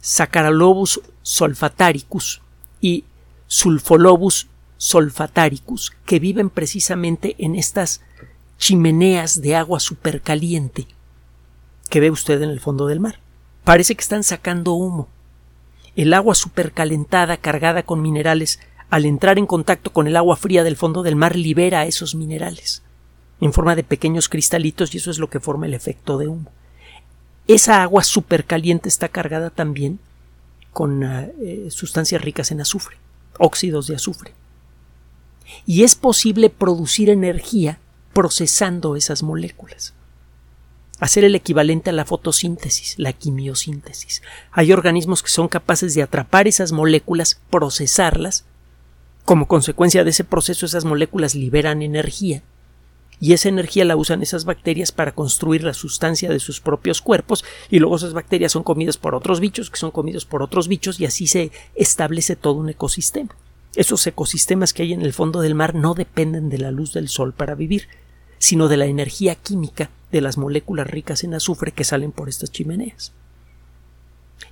Saccharolobus 0.00 1.00
solfataricus 1.22 2.40
y 2.80 3.02
Sulfolobus 3.48 4.46
solfataricus, 4.80 5.92
que 6.06 6.18
viven 6.18 6.48
precisamente 6.48 7.36
en 7.38 7.54
estas 7.54 8.00
chimeneas 8.56 9.42
de 9.42 9.54
agua 9.54 9.78
supercaliente 9.78 10.86
que 11.90 12.00
ve 12.00 12.10
usted 12.10 12.40
en 12.40 12.48
el 12.48 12.60
fondo 12.60 12.86
del 12.86 12.98
mar. 12.98 13.20
Parece 13.64 13.94
que 13.94 14.00
están 14.00 14.24
sacando 14.24 14.72
humo. 14.72 15.08
El 15.96 16.14
agua 16.14 16.34
supercalentada 16.34 17.36
cargada 17.36 17.82
con 17.82 18.00
minerales 18.00 18.58
al 18.88 19.04
entrar 19.04 19.38
en 19.38 19.46
contacto 19.46 19.92
con 19.92 20.06
el 20.06 20.16
agua 20.16 20.36
fría 20.36 20.64
del 20.64 20.76
fondo 20.76 21.02
del 21.02 21.14
mar 21.14 21.36
libera 21.36 21.84
esos 21.84 22.14
minerales 22.14 22.82
en 23.40 23.52
forma 23.52 23.76
de 23.76 23.84
pequeños 23.84 24.28
cristalitos 24.30 24.94
y 24.94 24.98
eso 24.98 25.10
es 25.10 25.18
lo 25.18 25.28
que 25.28 25.40
forma 25.40 25.66
el 25.66 25.74
efecto 25.74 26.16
de 26.16 26.28
humo. 26.28 26.50
Esa 27.48 27.82
agua 27.82 28.02
supercaliente 28.02 28.88
está 28.88 29.08
cargada 29.08 29.50
también 29.50 29.98
con 30.72 31.02
eh, 31.02 31.66
sustancias 31.68 32.22
ricas 32.22 32.50
en 32.50 32.60
azufre, 32.60 32.96
óxidos 33.38 33.86
de 33.88 33.96
azufre. 33.96 34.32
Y 35.66 35.84
es 35.84 35.94
posible 35.94 36.50
producir 36.50 37.10
energía 37.10 37.78
procesando 38.12 38.96
esas 38.96 39.22
moléculas 39.22 39.94
hacer 41.00 41.24
el 41.24 41.34
equivalente 41.34 41.90
a 41.90 41.94
la 41.94 42.04
fotosíntesis, 42.04 42.94
la 42.98 43.12
quimiosíntesis. 43.12 44.22
Hay 44.52 44.72
organismos 44.72 45.22
que 45.22 45.30
son 45.30 45.48
capaces 45.48 45.94
de 45.94 46.02
atrapar 46.02 46.46
esas 46.46 46.72
moléculas, 46.72 47.40
procesarlas. 47.50 48.44
Como 49.24 49.48
consecuencia 49.48 50.04
de 50.04 50.10
ese 50.10 50.24
proceso, 50.24 50.66
esas 50.66 50.84
moléculas 50.84 51.34
liberan 51.34 51.82
energía. 51.82 52.42
Y 53.18 53.32
esa 53.32 53.48
energía 53.48 53.84
la 53.84 53.96
usan 53.96 54.22
esas 54.22 54.44
bacterias 54.44 54.92
para 54.92 55.12
construir 55.12 55.62
la 55.64 55.74
sustancia 55.74 56.30
de 56.30 56.38
sus 56.38 56.60
propios 56.60 57.02
cuerpos, 57.02 57.44
y 57.70 57.78
luego 57.78 57.96
esas 57.96 58.14
bacterias 58.14 58.52
son 58.52 58.62
comidas 58.62 58.96
por 58.96 59.14
otros 59.14 59.40
bichos, 59.40 59.70
que 59.70 59.78
son 59.78 59.90
comidos 59.90 60.24
por 60.24 60.42
otros 60.42 60.68
bichos, 60.68 61.00
y 61.00 61.06
así 61.06 61.26
se 61.26 61.50
establece 61.74 62.36
todo 62.36 62.54
un 62.54 62.70
ecosistema. 62.70 63.34
Esos 63.74 64.06
ecosistemas 64.06 64.72
que 64.72 64.82
hay 64.82 64.92
en 64.92 65.02
el 65.02 65.12
fondo 65.12 65.40
del 65.40 65.54
mar 65.54 65.74
no 65.74 65.94
dependen 65.94 66.48
de 66.48 66.58
la 66.58 66.70
luz 66.70 66.92
del 66.92 67.08
sol 67.08 67.32
para 67.32 67.54
vivir, 67.54 67.88
sino 68.38 68.68
de 68.68 68.76
la 68.76 68.86
energía 68.86 69.34
química 69.36 69.90
de 70.10 70.20
las 70.20 70.38
moléculas 70.38 70.88
ricas 70.88 71.22
en 71.24 71.34
azufre 71.34 71.72
que 71.72 71.84
salen 71.84 72.10
por 72.10 72.28
estas 72.28 72.50
chimeneas. 72.50 73.12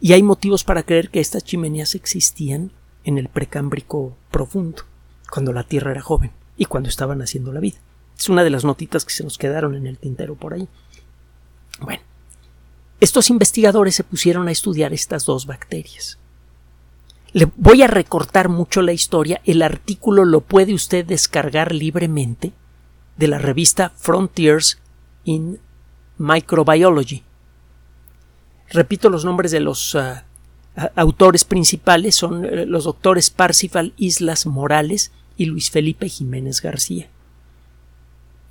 Y 0.00 0.12
hay 0.12 0.22
motivos 0.22 0.62
para 0.62 0.84
creer 0.84 1.10
que 1.10 1.20
estas 1.20 1.42
chimeneas 1.42 1.94
existían 1.94 2.70
en 3.04 3.18
el 3.18 3.28
precámbrico 3.28 4.16
profundo, 4.30 4.84
cuando 5.30 5.52
la 5.52 5.64
Tierra 5.64 5.90
era 5.90 6.02
joven 6.02 6.30
y 6.56 6.66
cuando 6.66 6.88
estaban 6.88 7.22
haciendo 7.22 7.52
la 7.52 7.60
vida. 7.60 7.78
Es 8.16 8.28
una 8.28 8.44
de 8.44 8.50
las 8.50 8.64
notitas 8.64 9.04
que 9.04 9.12
se 9.12 9.24
nos 9.24 9.38
quedaron 9.38 9.74
en 9.74 9.86
el 9.86 9.98
tintero 9.98 10.34
por 10.34 10.54
ahí. 10.54 10.68
Bueno, 11.80 12.02
estos 13.00 13.30
investigadores 13.30 13.94
se 13.94 14.04
pusieron 14.04 14.48
a 14.48 14.52
estudiar 14.52 14.92
estas 14.92 15.24
dos 15.24 15.46
bacterias. 15.46 16.18
Le 17.32 17.46
voy 17.56 17.82
a 17.82 17.86
recortar 17.86 18.48
mucho 18.48 18.80
la 18.80 18.92
historia, 18.92 19.40
el 19.44 19.62
artículo 19.62 20.24
lo 20.24 20.40
puede 20.40 20.72
usted 20.72 21.04
descargar 21.04 21.74
libremente 21.74 22.52
de 23.16 23.28
la 23.28 23.38
revista 23.38 23.90
Frontiers 23.90 24.78
in 25.24 25.58
Microbiology. 26.16 27.22
Repito 28.70 29.10
los 29.10 29.24
nombres 29.24 29.50
de 29.50 29.60
los 29.60 29.94
ah, 29.94 30.24
autores 30.94 31.44
principales, 31.44 32.14
son 32.14 32.44
eh, 32.44 32.66
los 32.66 32.84
doctores 32.84 33.30
Parsifal 33.30 33.92
Islas 33.96 34.46
Morales 34.46 35.12
y 35.36 35.46
Luis 35.46 35.70
Felipe 35.70 36.08
Jiménez 36.08 36.62
García. 36.62 37.08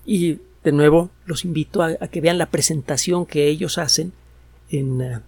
Y 0.05 0.39
de 0.63 0.71
nuevo 0.71 1.09
los 1.25 1.45
invito 1.45 1.81
a, 1.81 1.95
que 1.95 2.21
vean 2.21 2.37
la 2.37 2.47
presentación 2.47 3.25
que 3.25 3.47
ellos 3.47 3.77
hacen 3.77 4.13
en, 4.69 5.01
ah, 5.01 5.21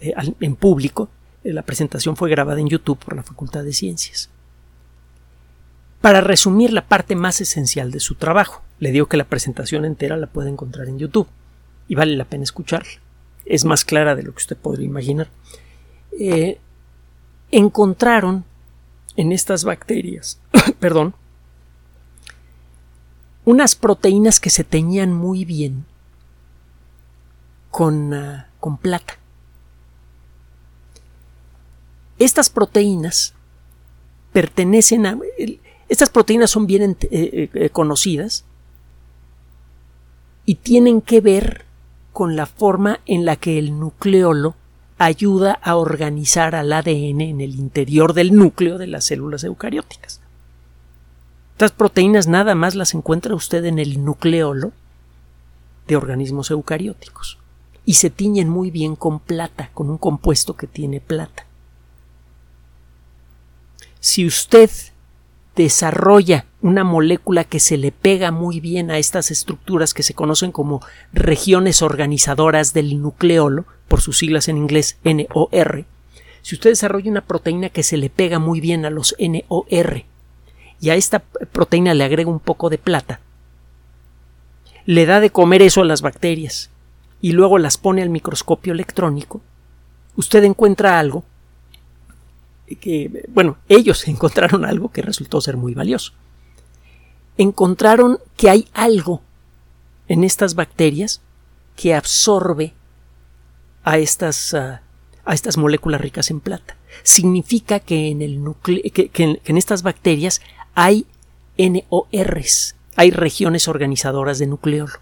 eh, 0.00 0.14
en 0.40 0.56
público. 0.56 1.08
Eh, 1.44 1.52
la 1.52 1.62
presentación 1.62 2.16
fue 2.16 2.30
grabada 2.30 2.60
en 2.60 2.68
YouTube 2.68 2.98
por 2.98 3.16
la 3.16 3.22
Facultad 3.22 3.64
de 3.64 3.72
Ciencias. 3.72 4.30
Para 6.00 6.20
resumir 6.20 6.72
la 6.72 6.86
parte 6.86 7.14
más 7.14 7.40
esencial 7.40 7.90
de 7.92 8.00
su 8.00 8.16
trabajo, 8.16 8.62
le 8.80 8.90
digo 8.90 9.06
que 9.06 9.16
la 9.16 9.24
presentación 9.24 9.84
entera 9.84 10.16
la 10.16 10.26
puede 10.26 10.50
encontrar 10.50 10.88
en 10.88 10.98
YouTube 10.98 11.28
y 11.86 11.94
vale 11.94 12.16
la 12.16 12.24
pena 12.24 12.42
escucharla. 12.42 13.00
Es 13.44 13.64
más 13.64 13.84
clara 13.84 14.14
de 14.14 14.24
lo 14.24 14.32
que 14.32 14.38
usted 14.38 14.56
podría 14.56 14.86
imaginar. 14.86 15.28
Eh, 16.18 16.58
encontraron 17.50 18.44
en 19.16 19.30
estas 19.30 19.64
bacterias, 19.64 20.40
perdón, 20.80 21.14
unas 23.44 23.74
proteínas 23.76 24.40
que 24.40 24.50
se 24.50 24.64
teñían 24.64 25.12
muy 25.12 25.44
bien 25.44 25.84
con, 27.70 28.14
ah, 28.14 28.48
con 28.60 28.76
plata. 28.76 29.18
Estas 32.22 32.50
proteínas 32.50 33.34
pertenecen 34.32 35.06
a... 35.06 35.18
Estas 35.88 36.08
proteínas 36.08 36.50
son 36.52 36.68
bien 36.68 36.96
eh, 37.10 37.50
eh, 37.52 37.70
conocidas 37.70 38.44
y 40.46 40.54
tienen 40.54 41.00
que 41.00 41.20
ver 41.20 41.64
con 42.12 42.36
la 42.36 42.46
forma 42.46 43.00
en 43.06 43.24
la 43.24 43.34
que 43.34 43.58
el 43.58 43.76
nucleolo 43.76 44.54
ayuda 44.98 45.58
a 45.64 45.74
organizar 45.74 46.54
al 46.54 46.72
ADN 46.72 47.22
en 47.22 47.40
el 47.40 47.56
interior 47.56 48.12
del 48.12 48.36
núcleo 48.36 48.78
de 48.78 48.86
las 48.86 49.06
células 49.06 49.42
eucarióticas. 49.42 50.20
Estas 51.54 51.72
proteínas 51.72 52.28
nada 52.28 52.54
más 52.54 52.76
las 52.76 52.94
encuentra 52.94 53.34
usted 53.34 53.64
en 53.64 53.80
el 53.80 54.04
nucleolo 54.04 54.70
de 55.88 55.96
organismos 55.96 56.52
eucarióticos 56.52 57.38
y 57.84 57.94
se 57.94 58.10
tiñen 58.10 58.48
muy 58.48 58.70
bien 58.70 58.94
con 58.94 59.18
plata, 59.18 59.70
con 59.74 59.90
un 59.90 59.98
compuesto 59.98 60.54
que 60.54 60.68
tiene 60.68 61.00
plata. 61.00 61.46
Si 64.02 64.26
usted 64.26 64.68
desarrolla 65.54 66.46
una 66.60 66.82
molécula 66.82 67.44
que 67.44 67.60
se 67.60 67.76
le 67.76 67.92
pega 67.92 68.32
muy 68.32 68.58
bien 68.58 68.90
a 68.90 68.98
estas 68.98 69.30
estructuras 69.30 69.94
que 69.94 70.02
se 70.02 70.12
conocen 70.12 70.50
como 70.50 70.82
regiones 71.12 71.82
organizadoras 71.82 72.74
del 72.74 73.00
nucleolo, 73.00 73.64
por 73.86 74.00
sus 74.00 74.18
siglas 74.18 74.48
en 74.48 74.56
inglés 74.56 74.98
NOR. 75.04 75.84
Si 76.40 76.56
usted 76.56 76.70
desarrolla 76.70 77.12
una 77.12 77.20
proteína 77.20 77.68
que 77.68 77.84
se 77.84 77.96
le 77.96 78.10
pega 78.10 78.40
muy 78.40 78.60
bien 78.60 78.84
a 78.84 78.90
los 78.90 79.14
NOR 79.20 80.02
y 80.80 80.90
a 80.90 80.96
esta 80.96 81.20
proteína 81.20 81.94
le 81.94 82.02
agrega 82.02 82.28
un 82.28 82.40
poco 82.40 82.70
de 82.70 82.78
plata, 82.78 83.20
le 84.84 85.06
da 85.06 85.20
de 85.20 85.30
comer 85.30 85.62
eso 85.62 85.82
a 85.82 85.84
las 85.84 86.02
bacterias 86.02 86.70
y 87.20 87.32
luego 87.32 87.58
las 87.58 87.78
pone 87.78 88.02
al 88.02 88.10
microscopio 88.10 88.72
electrónico, 88.72 89.42
usted 90.16 90.42
encuentra 90.42 90.98
algo 90.98 91.22
que, 92.76 93.26
bueno, 93.28 93.58
ellos 93.68 94.06
encontraron 94.08 94.64
algo 94.64 94.90
que 94.90 95.02
resultó 95.02 95.40
ser 95.40 95.56
muy 95.56 95.74
valioso. 95.74 96.12
Encontraron 97.38 98.18
que 98.36 98.50
hay 98.50 98.68
algo 98.74 99.22
en 100.08 100.24
estas 100.24 100.54
bacterias 100.54 101.22
que 101.76 101.94
absorbe 101.94 102.74
a 103.84 103.98
estas, 103.98 104.54
ah, 104.54 104.82
estas 105.26 105.56
moléculas 105.56 106.00
ricas 106.00 106.30
en 106.30 106.40
plata. 106.40 106.76
significa 107.02 107.80
que 107.80 108.08
en, 108.08 108.20
el 108.20 108.40
que, 108.92 109.10
en, 109.44 109.56
estas 109.56 109.82
bacterias 109.82 110.42
hay 110.74 111.06
NORs, 111.56 112.76
hay 112.96 113.10
regiones 113.10 113.68
organizadoras 113.68 114.38
de 114.38 114.46
nucleolo. 114.46 115.00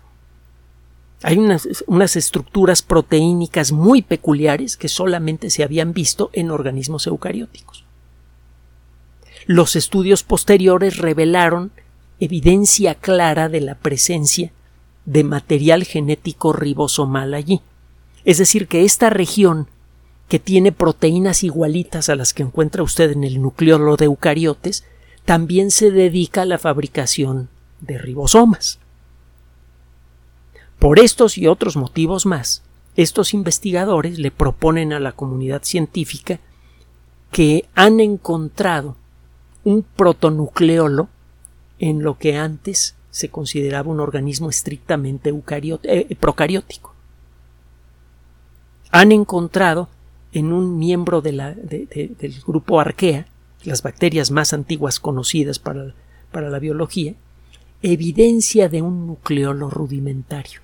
Hay 1.22 1.36
unas, 1.38 1.68
unas, 1.86 2.16
estructuras 2.16 2.82
proteínicas 2.82 3.72
muy 3.72 4.02
peculiares 4.02 4.76
que 4.76 4.88
solamente 4.88 5.50
se 5.50 5.62
habían 5.62 5.92
visto 5.92 6.30
en 6.32 6.50
organismos 6.50 7.06
eucarióticos. 7.06 7.84
Los 9.46 9.76
estudios 9.76 10.22
posteriores 10.22 10.96
revelaron 10.96 11.72
evidencia 12.20 12.94
clara 12.94 13.48
de 13.48 13.60
la 13.60 13.74
presencia 13.74 14.52
de 15.04 15.24
material 15.24 15.84
genético 15.84 16.52
ribosomal 16.52 17.34
allí. 17.34 17.60
Es 18.24 18.38
decir, 18.38 18.68
que 18.68 18.84
esta 18.84 19.10
región 19.10 19.68
que 20.30 20.38
tiene 20.38 20.70
proteínas 20.70 21.42
igualitas 21.42 22.08
a 22.08 22.14
las 22.14 22.32
que 22.32 22.44
encuentra 22.44 22.84
usted 22.84 23.10
en 23.10 23.24
el 23.24 23.42
nucleolo 23.42 23.96
de 23.96 24.04
eucariotes, 24.04 24.84
también 25.24 25.72
se 25.72 25.90
dedica 25.90 26.42
a 26.42 26.46
la 26.46 26.56
fabricación 26.56 27.48
de 27.80 27.98
ribosomas. 27.98 28.78
Por 30.80 30.98
estos 30.98 31.36
y 31.36 31.46
otros 31.46 31.76
motivos 31.76 32.24
más, 32.24 32.62
estos 32.96 33.34
investigadores 33.34 34.18
le 34.18 34.30
proponen 34.30 34.94
a 34.94 34.98
la 34.98 35.12
comunidad 35.12 35.62
científica 35.62 36.40
que 37.30 37.68
han 37.74 38.00
encontrado 38.00 38.96
un 39.62 39.82
protonucleolo 39.82 41.10
en 41.78 42.02
lo 42.02 42.16
que 42.16 42.38
antes 42.38 42.96
se 43.10 43.28
consideraba 43.28 43.90
un 43.90 44.00
organismo 44.00 44.48
estrictamente 44.48 45.34
eh, 45.82 46.16
procariótico. 46.18 46.94
Han 48.90 49.12
encontrado 49.12 49.90
en 50.32 50.50
un 50.50 50.78
miembro 50.78 51.20
del 51.20 51.42
grupo 52.46 52.80
Arquea, 52.80 53.26
las 53.64 53.82
bacterias 53.82 54.30
más 54.30 54.54
antiguas 54.54 54.98
conocidas 54.98 55.58
para, 55.58 55.94
para 56.32 56.48
la 56.48 56.58
biología, 56.58 57.16
evidencia 57.82 58.70
de 58.70 58.80
un 58.80 59.06
nucleolo 59.06 59.68
rudimentario. 59.68 60.62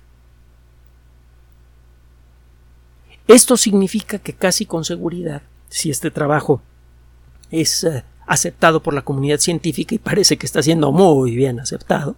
Esto 3.27 3.57
significa 3.57 4.19
que 4.19 4.33
casi 4.33 4.65
con 4.65 4.85
seguridad, 4.85 5.41
si 5.69 5.89
este 5.89 6.11
trabajo 6.11 6.61
es 7.51 7.83
eh, 7.83 8.03
aceptado 8.25 8.81
por 8.81 8.93
la 8.93 9.03
comunidad 9.03 9.39
científica 9.39 9.95
y 9.95 9.99
parece 9.99 10.37
que 10.37 10.45
está 10.45 10.63
siendo 10.63 10.91
muy 10.91 11.35
bien 11.35 11.59
aceptado, 11.59 12.15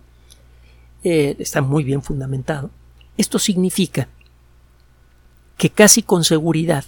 eh, 1.04 1.36
está 1.40 1.62
muy 1.62 1.84
bien 1.84 2.04
fundamentado, 2.04 2.70
esto 3.18 3.40
significa 3.40 4.08
que 5.58 5.70
casi 5.70 6.04
con 6.04 6.24
seguridad 6.24 6.86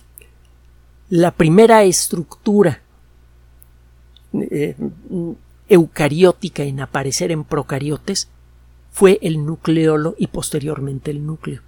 la 1.09 1.31
primera 1.31 1.83
estructura 1.83 2.81
eh, 4.33 4.75
eucariótica 5.67 6.63
en 6.63 6.79
aparecer 6.79 7.31
en 7.31 7.43
procariotes 7.43 8.29
fue 8.91 9.19
el 9.21 9.45
nucleolo 9.45 10.15
y 10.17 10.27
posteriormente 10.27 11.11
el 11.11 11.25
núcleo. 11.25 11.61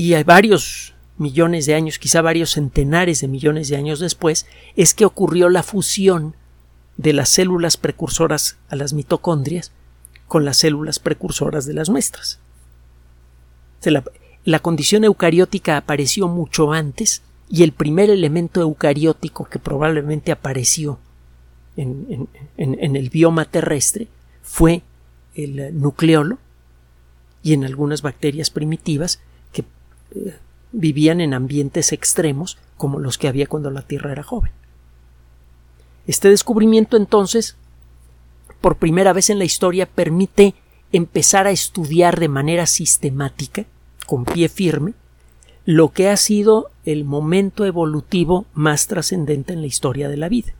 Y 0.00 0.14
hay 0.14 0.22
varios 0.24 0.94
millones 1.18 1.66
de 1.66 1.74
años, 1.74 1.98
quizá 1.98 2.22
varios 2.22 2.52
centenares 2.52 3.20
de 3.20 3.28
millones 3.28 3.68
de 3.68 3.76
años 3.76 4.00
después, 4.00 4.46
es 4.74 4.94
que 4.94 5.04
ocurrió 5.04 5.50
la 5.50 5.62
fusión 5.62 6.34
de 6.96 7.12
las 7.12 7.28
células 7.28 7.76
precursoras 7.76 8.56
a 8.70 8.76
las 8.76 8.94
mitocondrias 8.94 9.72
con 10.26 10.46
las 10.46 10.56
células 10.56 11.00
precursoras 11.00 11.66
de 11.66 11.74
las 11.74 11.90
nuestras. 11.90 12.38
La, 14.44 14.58
condición 14.60 15.04
eucariótica 15.04 15.76
apareció 15.76 16.28
mucho 16.28 16.72
antes 16.72 17.20
y 17.50 17.62
el 17.62 17.72
primer 17.72 18.08
elemento 18.08 18.62
eucariótico 18.62 19.50
que 19.50 19.58
probablemente 19.58 20.32
apareció 20.32 20.98
en, 21.76 22.26
el 22.56 23.10
bioma 23.10 23.44
terrestre 23.44 24.08
fue 24.42 24.80
el 25.34 25.78
nucleolo 25.78 26.38
y 27.42 27.52
en 27.52 27.64
algunas 27.66 28.00
bacterias 28.00 28.48
primitivas 28.48 29.20
vivían 30.72 31.20
en 31.20 31.34
ambientes 31.34 31.92
extremos 31.92 32.58
como 32.76 32.98
los 32.98 33.18
que 33.18 33.28
había 33.28 33.46
cuando 33.46 33.70
la 33.70 33.82
Tierra 33.82 34.12
era 34.12 34.22
joven. 34.22 34.52
Este 36.06 36.28
descubrimiento 36.28 36.96
entonces, 36.96 37.56
por 38.60 38.76
primera 38.76 39.12
vez 39.12 39.30
en 39.30 39.38
la 39.38 39.44
historia, 39.44 39.86
permite 39.86 40.54
empezar 40.92 41.46
a 41.46 41.50
estudiar 41.50 42.18
de 42.18 42.28
manera 42.28 42.66
sistemática, 42.66 43.64
con 44.06 44.24
pie 44.24 44.48
firme, 44.48 44.94
lo 45.64 45.90
que 45.90 46.08
ha 46.08 46.16
sido 46.16 46.70
el 46.84 47.04
momento 47.04 47.64
evolutivo 47.64 48.46
más 48.54 48.86
trascendente 48.86 49.52
en 49.52 49.60
la 49.60 49.66
historia 49.66 50.08
de 50.08 50.16
la 50.16 50.28
vida. 50.28 50.52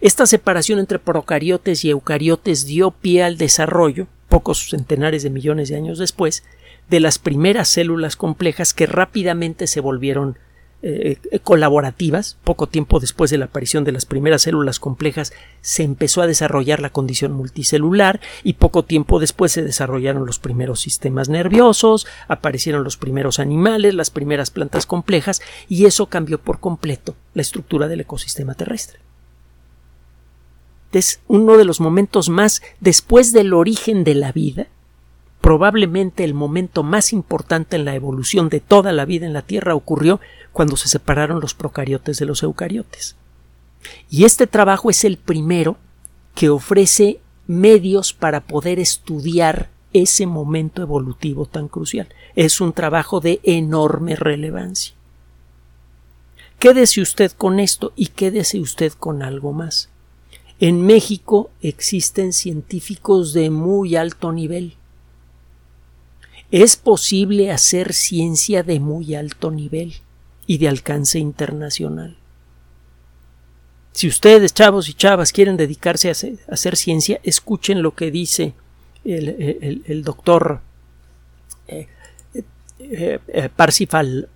Esta 0.00 0.26
separación 0.26 0.78
entre 0.78 0.98
procariotes 0.98 1.84
y 1.84 1.90
eucariotes 1.90 2.66
dio 2.66 2.90
pie 2.90 3.22
al 3.22 3.38
desarrollo, 3.38 4.06
pocos 4.32 4.70
centenares 4.70 5.22
de 5.22 5.28
millones 5.28 5.68
de 5.68 5.76
años 5.76 5.98
después, 5.98 6.42
de 6.88 7.00
las 7.00 7.18
primeras 7.18 7.68
células 7.68 8.16
complejas 8.16 8.72
que 8.72 8.86
rápidamente 8.86 9.66
se 9.66 9.80
volvieron 9.80 10.38
eh, 10.80 11.18
colaborativas. 11.42 12.38
Poco 12.42 12.66
tiempo 12.66 12.98
después 12.98 13.30
de 13.30 13.36
la 13.36 13.44
aparición 13.44 13.84
de 13.84 13.92
las 13.92 14.06
primeras 14.06 14.40
células 14.40 14.80
complejas 14.80 15.34
se 15.60 15.82
empezó 15.82 16.22
a 16.22 16.26
desarrollar 16.26 16.80
la 16.80 16.88
condición 16.88 17.32
multicelular 17.32 18.22
y 18.42 18.54
poco 18.54 18.86
tiempo 18.86 19.20
después 19.20 19.52
se 19.52 19.62
desarrollaron 19.62 20.24
los 20.24 20.38
primeros 20.38 20.80
sistemas 20.80 21.28
nerviosos, 21.28 22.06
aparecieron 22.26 22.84
los 22.84 22.96
primeros 22.96 23.38
animales, 23.38 23.92
las 23.92 24.08
primeras 24.08 24.50
plantas 24.50 24.86
complejas 24.86 25.42
y 25.68 25.84
eso 25.84 26.06
cambió 26.06 26.40
por 26.40 26.58
completo 26.58 27.16
la 27.34 27.42
estructura 27.42 27.86
del 27.86 28.00
ecosistema 28.00 28.54
terrestre. 28.54 28.98
Es 30.92 31.20
uno 31.26 31.56
de 31.56 31.64
los 31.64 31.80
momentos 31.80 32.28
más 32.28 32.62
después 32.80 33.32
del 33.32 33.54
origen 33.54 34.04
de 34.04 34.14
la 34.14 34.32
vida, 34.32 34.68
probablemente 35.40 36.22
el 36.22 36.34
momento 36.34 36.82
más 36.82 37.12
importante 37.12 37.76
en 37.76 37.84
la 37.84 37.94
evolución 37.94 38.48
de 38.48 38.60
toda 38.60 38.92
la 38.92 39.04
vida 39.04 39.26
en 39.26 39.32
la 39.32 39.42
Tierra 39.42 39.74
ocurrió 39.74 40.20
cuando 40.52 40.76
se 40.76 40.88
separaron 40.88 41.40
los 41.40 41.54
procariotes 41.54 42.18
de 42.18 42.26
los 42.26 42.42
eucariotes. 42.42 43.16
Y 44.08 44.24
este 44.24 44.46
trabajo 44.46 44.90
es 44.90 45.04
el 45.04 45.16
primero 45.16 45.76
que 46.34 46.48
ofrece 46.48 47.20
medios 47.46 48.12
para 48.12 48.40
poder 48.40 48.78
estudiar 48.78 49.70
ese 49.92 50.26
momento 50.26 50.82
evolutivo 50.82 51.46
tan 51.46 51.68
crucial. 51.68 52.08
Es 52.34 52.60
un 52.60 52.72
trabajo 52.72 53.20
de 53.20 53.40
enorme 53.42 54.16
relevancia. 54.16 54.94
Quédese 56.58 57.00
usted 57.00 57.32
con 57.32 57.58
esto 57.58 57.92
y 57.96 58.06
quédese 58.06 58.60
usted 58.60 58.92
con 58.92 59.22
algo 59.22 59.52
más. 59.52 59.88
En 60.62 60.86
México 60.86 61.50
existen 61.60 62.32
científicos 62.32 63.32
de 63.32 63.50
muy 63.50 63.96
alto 63.96 64.30
nivel 64.30 64.76
es 66.52 66.76
posible 66.76 67.50
hacer 67.50 67.92
ciencia 67.92 68.62
de 68.62 68.78
muy 68.78 69.16
alto 69.16 69.50
nivel 69.50 69.94
y 70.46 70.58
de 70.58 70.68
alcance 70.68 71.18
internacional. 71.18 72.16
Si 73.90 74.06
ustedes, 74.06 74.54
chavos 74.54 74.88
y 74.88 74.94
chavas, 74.94 75.32
quieren 75.32 75.56
dedicarse 75.56 76.10
a 76.10 76.12
hacer, 76.12 76.76
ciencia, 76.76 77.18
escuchen 77.24 77.82
lo 77.82 77.96
que 77.96 78.12
dice 78.12 78.54
el, 79.02 80.02
doctor 80.04 80.60
eh, 81.66 81.88
eh, 82.78 83.18
eh, 83.26 83.48
Parsifal 83.56 84.28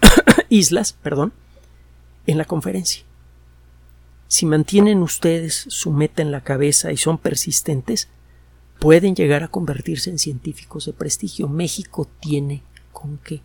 Islas, 0.50 0.92
perdón, 0.92 1.32
en 2.26 2.36
la 2.36 2.44
conferencia. 2.44 3.04
Si 4.30 4.46
mantienen 4.46 5.02
ustedes 5.02 5.64
su 5.66 5.90
meta 5.90 6.22
en 6.22 6.30
la 6.30 6.42
cabeza 6.42 6.92
y 6.92 6.96
son 6.96 7.18
persistentes, 7.18 8.06
pueden 8.78 9.16
llegar 9.16 9.42
a 9.42 9.48
convertirse 9.48 10.08
en 10.08 10.20
científicos 10.20 10.86
de 10.86 10.92
prestigio. 10.92 11.48
México 11.48 12.06
tiene 12.20 12.62
con 12.92 13.18
qué. 13.18 13.42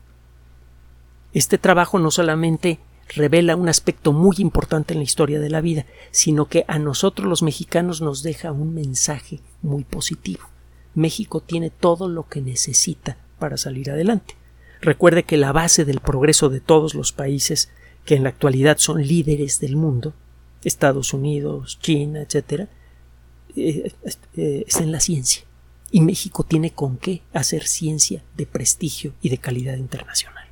Este 1.33 1.57
trabajo 1.57 1.97
no 1.97 2.11
solamente 2.11 2.77
revela 3.15 3.55
un 3.55 3.67
aspecto 3.67 4.13
muy 4.13 4.35
importante 4.37 4.93
en 4.93 4.99
la 4.99 5.05
historia 5.05 5.39
de 5.39 5.49
la 5.49 5.59
vida, 5.59 5.87
sino 6.11 6.45
que 6.45 6.65
a 6.67 6.77
nosotros 6.77 7.27
los 7.27 7.41
mexicanos 7.41 8.01
nos 8.01 8.21
deja 8.21 8.51
un 8.51 8.75
mensaje 8.75 9.39
muy 9.63 9.85
positivo. 9.85 10.43
México 10.93 11.41
tiene 11.41 11.71
todo 11.71 12.07
lo 12.07 12.27
que 12.27 12.41
necesita 12.41 13.17
para 13.39 13.57
salir 13.57 13.89
adelante. 13.89 14.35
Recuerde 14.81 15.23
que 15.23 15.37
la 15.37 15.51
base 15.51 15.83
del 15.83 15.99
progreso 15.99 16.49
de 16.49 16.59
todos 16.59 16.93
los 16.93 17.11
países 17.11 17.71
que 18.05 18.13
en 18.13 18.21
la 18.21 18.29
actualidad 18.29 18.77
son 18.77 19.01
líderes 19.01 19.59
del 19.59 19.77
mundo, 19.77 20.13
Estados 20.65 21.13
Unidos, 21.13 21.79
China, 21.79 22.21
etcétera, 22.21 22.67
eh, 23.55 23.91
eh, 24.35 24.63
es 24.67 24.75
en 24.77 24.91
la 24.91 24.99
ciencia. 24.99 25.43
Y 25.91 26.01
México 26.01 26.43
tiene 26.43 26.71
con 26.71 26.97
qué 26.97 27.21
hacer 27.33 27.67
ciencia 27.67 28.23
de 28.35 28.45
prestigio 28.45 29.13
y 29.21 29.29
de 29.29 29.37
calidad 29.37 29.77
internacional. 29.77 30.45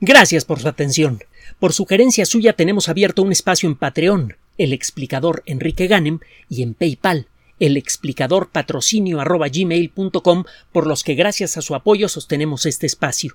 Gracias 0.00 0.44
por 0.44 0.60
su 0.60 0.68
atención. 0.68 1.20
Por 1.60 1.72
sugerencia 1.72 2.24
suya 2.26 2.52
tenemos 2.52 2.88
abierto 2.88 3.22
un 3.22 3.32
espacio 3.32 3.68
en 3.68 3.76
Patreon, 3.76 4.36
el 4.56 4.72
explicador 4.72 5.42
Enrique 5.46 5.86
Ganem, 5.86 6.20
y 6.48 6.62
en 6.62 6.74
PayPal, 6.74 7.28
el 7.58 7.76
explicador 7.76 8.50
patrocinio 8.50 9.18
por 10.72 10.86
los 10.86 11.02
que 11.04 11.14
gracias 11.14 11.56
a 11.56 11.62
su 11.62 11.74
apoyo 11.74 12.08
sostenemos 12.08 12.66
este 12.66 12.86
espacio. 12.86 13.34